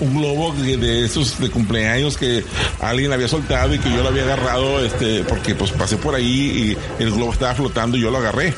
[0.00, 2.44] un globo de, esos de cumpleaños que
[2.80, 6.76] alguien había soltado y que yo lo había agarrado, este, porque pues pasé por ahí
[6.98, 8.54] y el globo estaba flotando y yo lo agarré.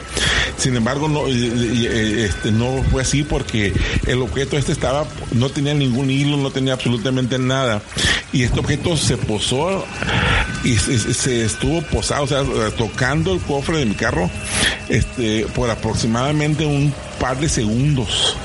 [0.56, 3.72] Sin embargo, no, este, no fue así porque
[4.06, 7.82] el objeto este estaba, no tenía ningún hilo, no tenía absolutamente nada.
[8.32, 9.84] Y este objeto se posó
[10.64, 12.42] y se, estuvo posado, o sea,
[12.76, 14.30] tocando el cofre de mi carro,
[14.88, 18.36] este, por aproximadamente un par de segundos.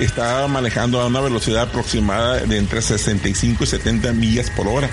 [0.00, 4.90] Estaba manejando a una velocidad aproximada de entre 65 y 70 millas por hora.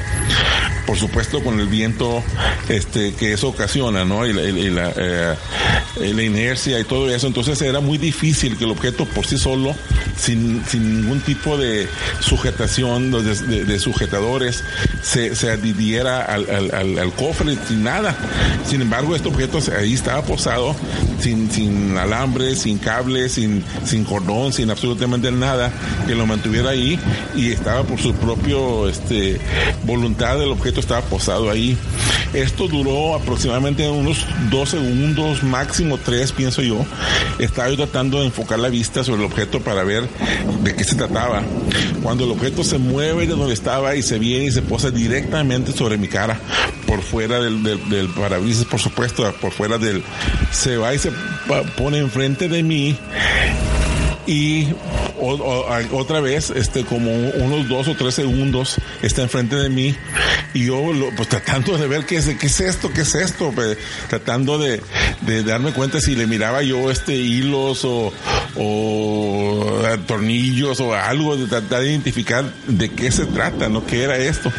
[0.86, 2.24] Por supuesto, con el viento
[2.70, 4.26] este, que eso ocasiona, ¿no?
[4.26, 5.36] Y la, eh,
[6.00, 7.28] la, inercia y todo eso.
[7.28, 9.76] Entonces era muy difícil que el objeto por sí solo,
[10.18, 11.88] sin, sin ningún tipo de
[12.20, 14.64] sujetación, de, sujetadores,
[15.02, 18.16] se, se adhiriera al, al, al, cofre, sin nada.
[18.68, 20.76] Sin embargo, este objeto ahí estaba posado,
[21.20, 25.72] sin, sin alambre, sin cable, sin, sin cordón, sin absolutamente nada,
[26.08, 27.00] que lo mantuviera ahí
[27.36, 29.40] y estaba por su propio este,
[29.84, 31.78] voluntad, el objeto estaba posado ahí.
[32.34, 36.86] Esto duró aproximadamente unos dos segundos, máximo tres, pienso yo.
[37.40, 40.10] Estaba yo tratando de enfocar la vista sobre el objeto para ver
[40.64, 41.44] de qué se trataba.
[42.04, 45.72] Cuando el objeto se mueve de donde estaba y se viene y se posa directamente
[45.72, 46.38] sobre mi cara,
[46.86, 50.04] por fuera del, del, del parabrisas, por supuesto, por fuera del...
[50.52, 51.12] Se va y se
[51.78, 52.98] pone enfrente de mí
[54.28, 54.68] y
[55.20, 59.96] o, otra vez, este, como unos dos o tres segundos, está enfrente de mí
[60.54, 63.54] y yo, lo, pues tratando de ver qué es, qué es esto, qué es esto,
[64.10, 64.82] tratando de,
[65.22, 68.12] de, darme cuenta si le miraba yo este hilos o,
[70.06, 73.86] tornillos o algo, de tratar de identificar de qué se trata, ¿no?
[73.86, 74.52] ¿Qué era esto?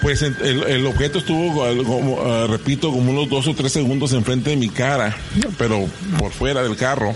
[0.00, 4.50] Pues el, el, objeto estuvo, como, uh, repito, como unos dos o tres segundos enfrente
[4.50, 5.16] de mi cara,
[5.58, 5.86] pero
[6.18, 7.14] por fuera del carro.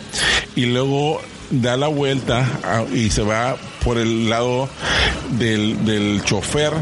[0.54, 1.20] Y luego
[1.50, 2.44] da la vuelta
[2.92, 4.68] y se va por el lado
[5.38, 6.72] del, del chofer,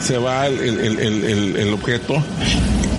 [0.00, 2.22] se va el, el, el objeto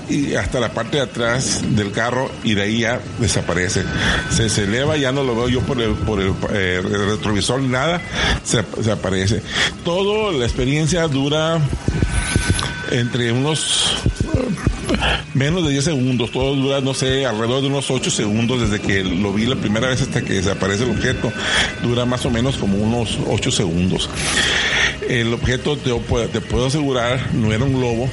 [0.10, 3.84] y hasta la parte de atrás del carro y de ahí ya desaparece.
[4.30, 7.62] Se, se eleva, ya no lo veo yo por el, por el, eh, el retrovisor
[7.62, 8.02] nada,
[8.44, 9.42] se, se aparece.
[9.84, 11.60] Todo, la experiencia dura
[12.92, 13.98] entre unos
[15.34, 19.04] menos de 10 segundos, todo dura, no sé, alrededor de unos 8 segundos desde que
[19.04, 21.32] lo vi la primera vez hasta que desaparece el objeto,
[21.84, 24.10] dura más o menos como unos 8 segundos.
[25.10, 25.92] El objeto, te,
[26.28, 28.10] te puedo asegurar, no era un globo,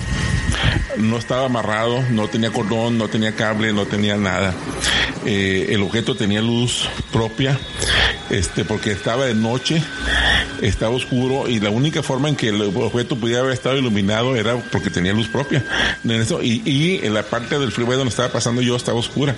[0.98, 4.54] no estaba amarrado, no tenía cordón, no tenía cable, no tenía nada.
[5.24, 7.58] Eh, el objeto tenía luz propia,
[8.30, 9.82] este, porque estaba de noche,
[10.62, 14.56] estaba oscuro y la única forma en que el objeto pudiera haber estado iluminado era
[14.56, 15.64] porque tenía luz propia.
[16.42, 19.34] Y, en la parte del freeway donde estaba pasando yo estaba oscura.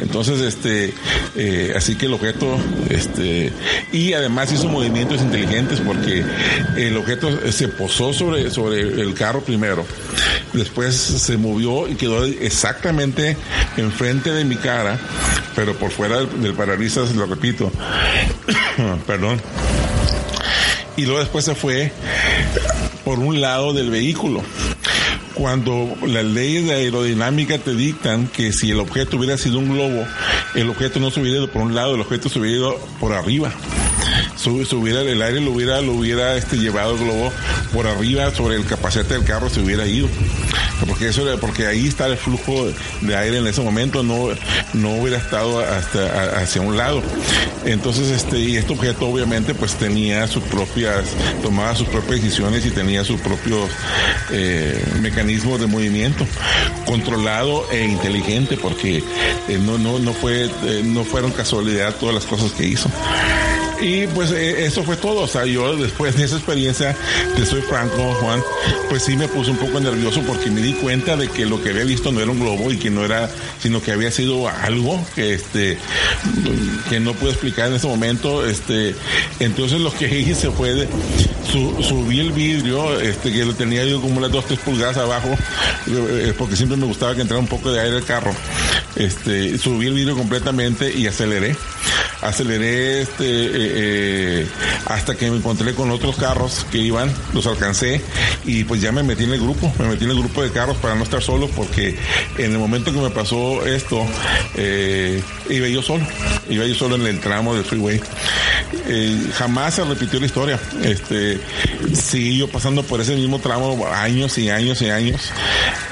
[0.00, 0.94] Entonces, este,
[1.36, 2.58] eh, así que el objeto,
[2.88, 3.52] este,
[3.92, 6.24] y además hizo movimientos inteligentes porque
[6.76, 9.84] el objeto se posó sobre, sobre el carro primero.
[10.52, 13.36] Después se movió y quedó exactamente
[13.76, 14.98] enfrente de mi cara,
[15.54, 17.70] pero por fuera del, del parabrisas, lo repito.
[19.06, 19.40] Perdón.
[20.96, 21.92] Y luego después se fue
[23.04, 24.42] por un lado del vehículo
[25.34, 30.06] cuando las leyes de aerodinámica te dictan que si el objeto hubiera sido un globo,
[30.54, 33.12] el objeto no se hubiera ido por un lado, el objeto se hubiera ido por
[33.12, 33.52] arriba.
[34.46, 37.32] El aire lo hubiera, lo hubiera este, llevado el globo
[37.72, 40.08] por arriba sobre el capacete del carro se hubiera ido.
[40.86, 42.68] Porque eso porque ahí está el flujo
[43.00, 44.28] de aire en ese momento no
[44.74, 47.02] no hubiera estado hasta hacia un lado.
[47.64, 51.04] Entonces este y este objeto obviamente pues tenía sus propias
[51.42, 53.70] tomaba sus propias decisiones y tenía sus propios
[54.30, 56.26] eh, mecanismos de movimiento
[56.84, 58.98] controlado e inteligente porque
[59.48, 62.90] eh, no no no fue eh, no fueron casualidad todas las cosas que hizo
[63.84, 65.20] y pues eh, eso fue todo.
[65.20, 66.96] O sea, yo después de esa experiencia,
[67.36, 68.42] te soy franco, Juan,
[68.88, 71.68] pues sí me puse un poco nervioso porque me di cuenta de que lo que
[71.68, 73.28] había visto no era un globo y que no era,
[73.60, 75.76] sino que había sido algo que este,
[76.88, 78.46] que no puedo explicar en ese momento.
[78.46, 78.94] Este,
[79.38, 80.88] entonces lo que hice fue de,
[81.52, 85.28] su, subí el vidrio, este, que lo tenía como unas dos, tres pulgadas abajo,
[85.88, 88.32] eh, porque siempre me gustaba que entrara un poco de aire al carro.
[88.96, 91.54] Este, subí el vidrio completamente y aceleré
[92.24, 94.46] aceleré este eh, eh,
[94.86, 98.00] hasta que me encontré con otros carros que iban, los alcancé
[98.44, 100.76] y pues ya me metí en el grupo, me metí en el grupo de carros
[100.78, 101.96] para no estar solo porque
[102.38, 104.04] en el momento que me pasó esto
[104.56, 106.06] eh, iba yo solo,
[106.48, 108.00] iba yo solo en el tramo del freeway
[109.34, 110.60] jamás se repitió la historia.
[110.82, 111.40] Este,
[111.94, 115.30] seguí yo pasando por ese mismo tramo años y años y años.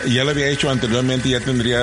[0.08, 1.80] Ya lo había hecho anteriormente, ya tendría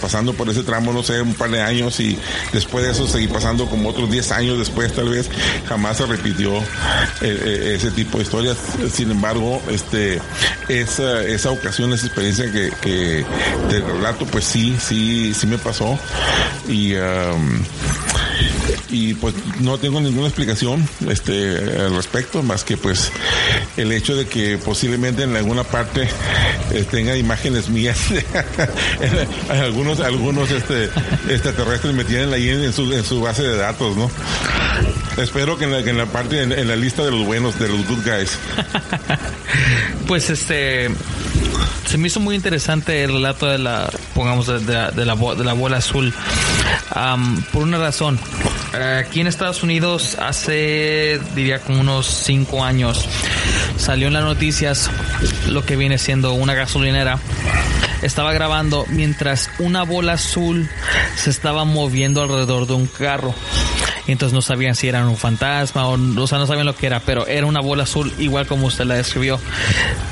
[0.00, 2.18] pasando por ese tramo, no sé, un par de años y
[2.52, 5.28] después de eso seguí pasando como otros 10 años después tal vez.
[5.68, 6.62] Jamás se repitió eh,
[7.20, 8.56] eh, ese tipo de historias.
[8.92, 10.20] Sin embargo, este,
[10.68, 13.24] esa, esa ocasión, esa experiencia que, que
[13.68, 15.98] te relato, pues sí, sí, sí me pasó.
[16.68, 17.62] Y, um,
[18.90, 23.10] y pues no tengo ninguna explicación este al respecto más que pues
[23.76, 26.08] el hecho de que posiblemente en alguna parte
[26.72, 27.98] eh, tenga imágenes mías.
[29.48, 30.88] Algunos algunos este
[31.28, 32.02] extraterrestres me
[32.34, 34.10] ahí en, su, en su base de datos no
[35.16, 37.58] espero que en la, que en la parte en, en la lista de los buenos
[37.58, 38.38] de los good guys.
[40.06, 40.90] Pues este
[41.86, 45.44] se me hizo muy interesante el relato de la pongamos de, de de la, de
[45.44, 46.12] la bola azul.
[46.94, 48.18] Am, por una razón.
[48.98, 53.06] Aquí en Estados Unidos hace diría como unos cinco años
[53.76, 54.90] salió en las noticias
[55.48, 57.18] lo que viene siendo una gasolinera.
[58.02, 60.68] Estaba grabando mientras una bola azul
[61.16, 63.34] se estaba moviendo alrededor de un carro
[64.06, 67.00] entonces no sabían si era un fantasma o, o sea, no sabían lo que era,
[67.00, 69.38] pero era una bola azul igual como usted la describió.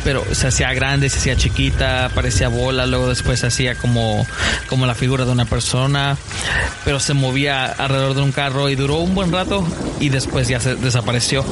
[0.04, 4.26] Pero se hacía grande, se hacía chiquita, parecía bola, luego después se hacía como,
[4.68, 6.16] como la figura de una persona,
[6.84, 9.66] pero se movía alrededor de un carro y duró un buen rato
[9.98, 11.44] y después ya se desapareció.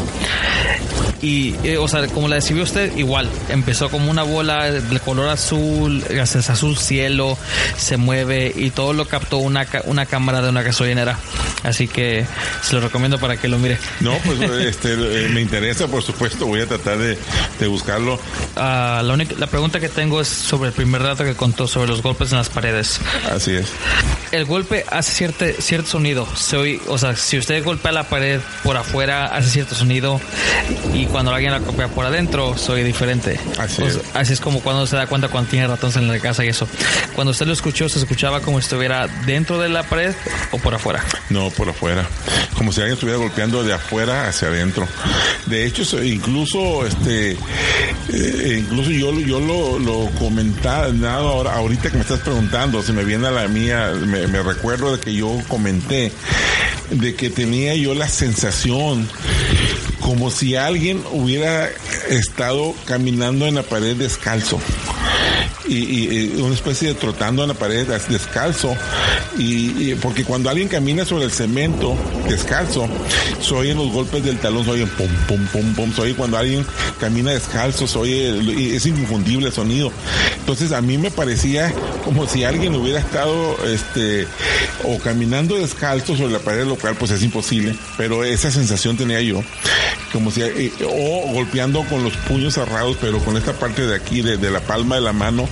[1.20, 5.28] Y, eh, o sea, como la describió usted, igual, empezó como una bola de color
[5.28, 7.36] azul, es azul cielo,
[7.76, 11.18] se mueve y todo lo captó una, una cámara de una gasolinera.
[11.64, 12.24] Así que
[12.62, 13.78] se lo recomiendo para que lo mire.
[14.00, 17.18] no pues este eh, me interesa por supuesto voy a tratar de,
[17.58, 18.20] de buscarlo
[18.54, 21.88] Ah, la, única, la pregunta que tengo es sobre el primer dato que contó sobre
[21.88, 23.00] los golpes en las paredes.
[23.34, 23.66] así es
[24.30, 26.28] El golpe hace cierto, cierto sonido.
[26.36, 30.20] Se oye- o sea, si usted golpea la pared por afuera, hace cierto sonido.
[30.94, 33.38] Y cuando alguien la golpea por adentro, se oye diferente.
[33.59, 33.98] Así es.
[34.14, 36.68] así es como cuando se da cuenta cuando tiene ratones en la casa y eso.
[37.14, 40.14] Cuando usted lo escuchó, se escuchaba como si estuviera dentro de la pared
[40.52, 41.04] o por afuera.
[41.30, 42.06] No, por afuera.
[42.56, 44.86] Como si alguien estuviera golpeando de afuera hacia adentro.
[45.46, 47.32] De hecho, so- incluso, este,
[48.12, 52.92] eh, incluso yo, yo lo, lo comentaba, nada, ahora, ahorita que me estás preguntando, se
[52.92, 56.12] me viene a la mía, me recuerdo de que yo comenté
[56.90, 59.06] de que tenía yo la sensación
[60.01, 61.68] como si alguien hubiera
[62.09, 64.61] estado caminando en la pared descalzo
[65.68, 68.74] y, una especie de trotando en la pared descalzo.
[69.36, 71.96] Y, porque cuando alguien camina sobre el cemento
[72.28, 72.88] descalzo
[73.40, 76.36] se oyen los golpes del talón se oyen pum pum pum pum se oye cuando
[76.36, 76.64] alguien
[77.00, 79.92] camina descalzo se oye es inconfundible el sonido.
[80.40, 81.72] Entonces a mí me parecía
[82.04, 84.26] como si alguien hubiera estado este
[84.84, 89.20] o caminando descalzo sobre la pared lo cual pues es imposible pero esa sensación tenía
[89.20, 89.42] yo
[90.12, 94.22] como si eh, o golpeando con los puños cerrados pero con esta parte de aquí
[94.22, 95.48] de la palma de la mano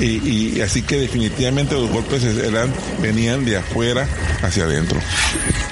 [0.00, 4.06] y, y así que definitivamente los golpes eran venían de afuera
[4.42, 4.98] hacia adentro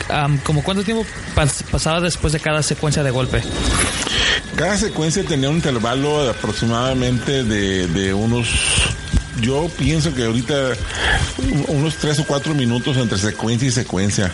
[0.08, 1.04] Am, ¿Como cuánto tiempo
[1.34, 3.42] pas- pasaba después de cada secuencia de golpe?
[4.56, 8.48] cada secuencia tenía un intervalo de aproximadamente de, de unos
[9.40, 10.54] yo pienso que ahorita
[11.68, 14.32] unos tres o cuatro minutos entre secuencia y secuencia.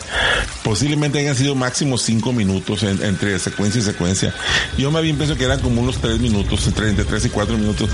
[0.62, 4.34] Posiblemente hayan sido máximo cinco minutos en- entre secuencia y secuencia.
[4.76, 7.56] Yo más bien pienso que eran como unos tres minutos, entre, entre tres y cuatro
[7.56, 7.90] minutos.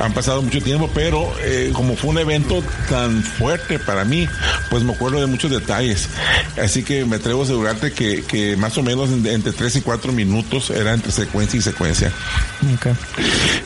[0.00, 4.28] Han pasado mucho tiempo, pero eh, como fue un evento tan fuerte para mí,
[4.70, 6.08] pues me acuerdo de muchos detalles.
[6.62, 9.80] Así que me atrevo a asegurarte que, que más o menos en- entre tres y
[9.80, 12.12] cuatro minutos era entre secuencia y secuencia.
[12.76, 12.92] Okay.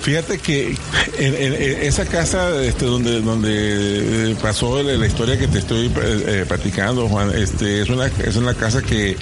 [0.01, 0.77] Fíjate que
[1.19, 5.87] en, en- en esa casa este, donde donde eh, pasó la, historia que te estoy
[5.87, 5.91] eh,
[6.27, 9.17] eh, platicando, Juan, este es una es una casa que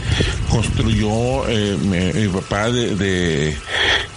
[0.50, 3.56] construyó eh, mi, mi papá de, de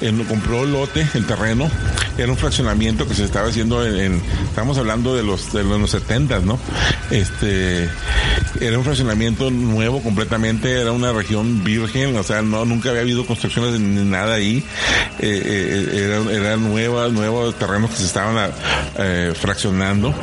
[0.02, 1.70] él compró el lote, el terreno,
[2.18, 5.90] era un fraccionamiento que se estaba haciendo en, en- estamos hablando de los de los
[5.92, 6.60] 70, ¿no?
[7.12, 7.90] Este
[8.60, 13.26] era un fraccionamiento nuevo completamente, era una región virgen, o sea, no nunca había habido
[13.26, 14.64] construcciones ni nada ahí,
[15.20, 18.50] eh, eh, era nuevas, nuevos terrenos que se estaban ah,
[18.98, 20.14] eh, fraccionando.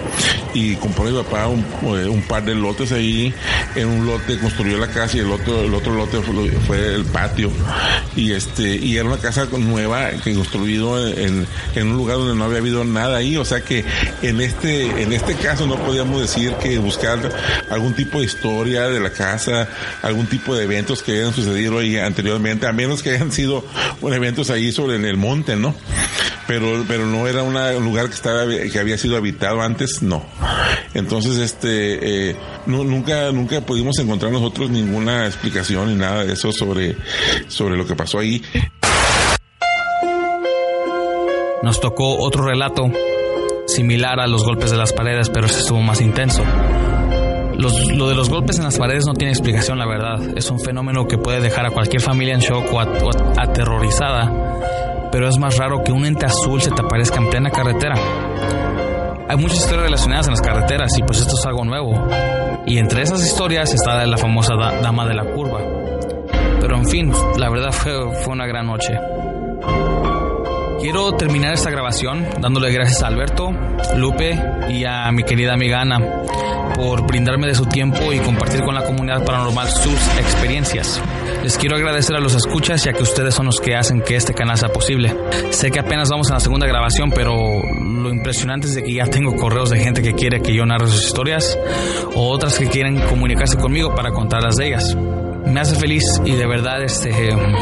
[0.55, 3.35] Y compró mi papá un, eh, un par de lotes ahí,
[3.75, 6.21] en un lote construyó la casa y el otro, el otro lote
[6.67, 7.51] fue, el patio.
[8.17, 12.45] Y este y era una casa nueva que construido en, en un lugar donde no
[12.45, 13.85] había habido nada ahí, o sea que
[14.23, 17.19] en este en este caso no podíamos decir que buscar
[17.71, 19.69] algún tipo de historia de la casa,
[20.03, 23.65] algún tipo de eventos que hayan sucedido ahí anteriormente, a menos que hayan sido
[24.01, 25.75] bueno, eventos ahí sobre en el monte, ¿no?
[26.47, 30.25] pero, pero no era una- un lugar que estaba, que había sido habitado antes, no.
[30.93, 32.37] Entonces, este, eh,
[32.67, 36.97] nu- nunca, nunca pudimos encontrar nosotros ninguna explicación ni nada de eso sobre,
[37.49, 38.43] sobre lo que pasó ahí.
[41.63, 42.91] Nos tocó otro relato
[43.67, 46.43] similar a los golpes de las paredes, pero este estuvo más intenso.
[47.59, 50.19] Los- lo de los golpes en las paredes no tiene explicación, la verdad.
[50.37, 53.39] Es un fenómeno que puede dejar a cualquier familia en shock o, at- o at-
[53.39, 54.31] aterrorizada,
[55.13, 57.95] pero es más raro que un ente azul se te aparezca en plena carretera.
[59.29, 61.95] Hay muchas historias relacionadas en las carreteras y pues esto es algo nuevo.
[62.67, 65.61] Y entre esas historias está la famosa da- dama de la curva.
[66.61, 67.93] Pero en fin, la verdad fue,
[68.23, 68.93] fue una gran noche.
[70.83, 73.53] Quiero terminar esta grabación dándole gracias a Alberto,
[73.97, 74.37] Lupe
[74.69, 76.01] y a mi querida amiga Ana
[76.75, 81.01] por brindarme de su tiempo y compartir con la comunidad paranormal sus experiencias.
[81.45, 84.35] Les quiero agradecer a los escuchas ya que ustedes son los que hacen que este
[84.35, 85.17] canal sea posible.
[85.51, 89.07] Sé que apenas vamos a la segunda grabación, pero lo impresionante es de que ya
[89.07, 91.57] tengo correos de gente que quiere que yo narre sus historias
[92.17, 94.97] o otras que quieren comunicarse conmigo para contarlas de ellas.
[95.47, 97.13] Me hace feliz y de verdad este,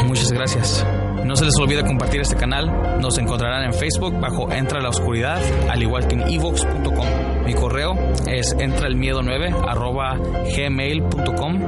[0.05, 0.83] muchas gracias.
[1.25, 2.99] No se les olvide compartir este canal.
[2.99, 7.40] Nos encontrarán en Facebook bajo Entra la Oscuridad, al igual que en evox.com.
[7.45, 7.93] Mi correo
[8.27, 10.17] es entraelmiedo9 arroba
[10.55, 11.59] gmail.com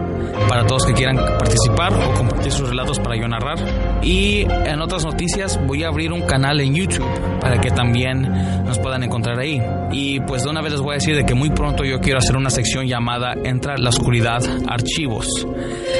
[0.47, 3.57] para todos que quieran participar o compartir sus relatos para yo narrar.
[4.03, 7.07] Y en otras noticias voy a abrir un canal en YouTube
[7.39, 8.21] para que también
[8.65, 9.61] nos puedan encontrar ahí.
[9.91, 12.19] Y pues de una vez les voy a decir de que muy pronto yo quiero
[12.19, 15.27] hacer una sección llamada Entra la Oscuridad Archivos.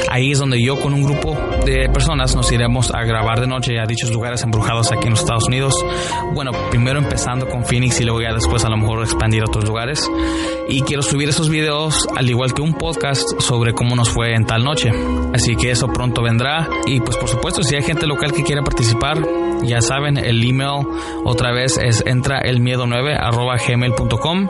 [0.09, 3.80] Ahí es donde yo con un grupo de personas nos iremos a grabar de noche
[3.80, 5.74] a dichos lugares embrujados aquí en los Estados Unidos.
[6.34, 10.09] Bueno, primero empezando con Phoenix y luego ya después a lo mejor expandir otros lugares.
[10.70, 14.45] Y quiero subir esos videos al igual que un podcast sobre cómo nos fue en
[14.45, 14.91] tal noche.
[15.34, 16.70] Así que eso pronto vendrá.
[16.86, 19.22] Y pues por supuesto, si hay gente local que quiera participar,
[19.64, 20.86] ya saben, el email
[21.26, 24.49] otra vez es entraelmiedo9 arroba gmail.com.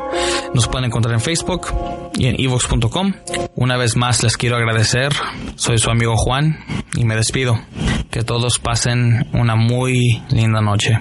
[0.54, 1.68] Nos pueden encontrar en Facebook
[2.16, 3.14] y en evox.com.
[3.56, 5.12] Una vez más les quiero agradecer.
[5.56, 6.58] Soy su amigo Juan
[6.96, 7.60] y me despido.
[8.10, 11.00] Que todos pasen una muy linda noche.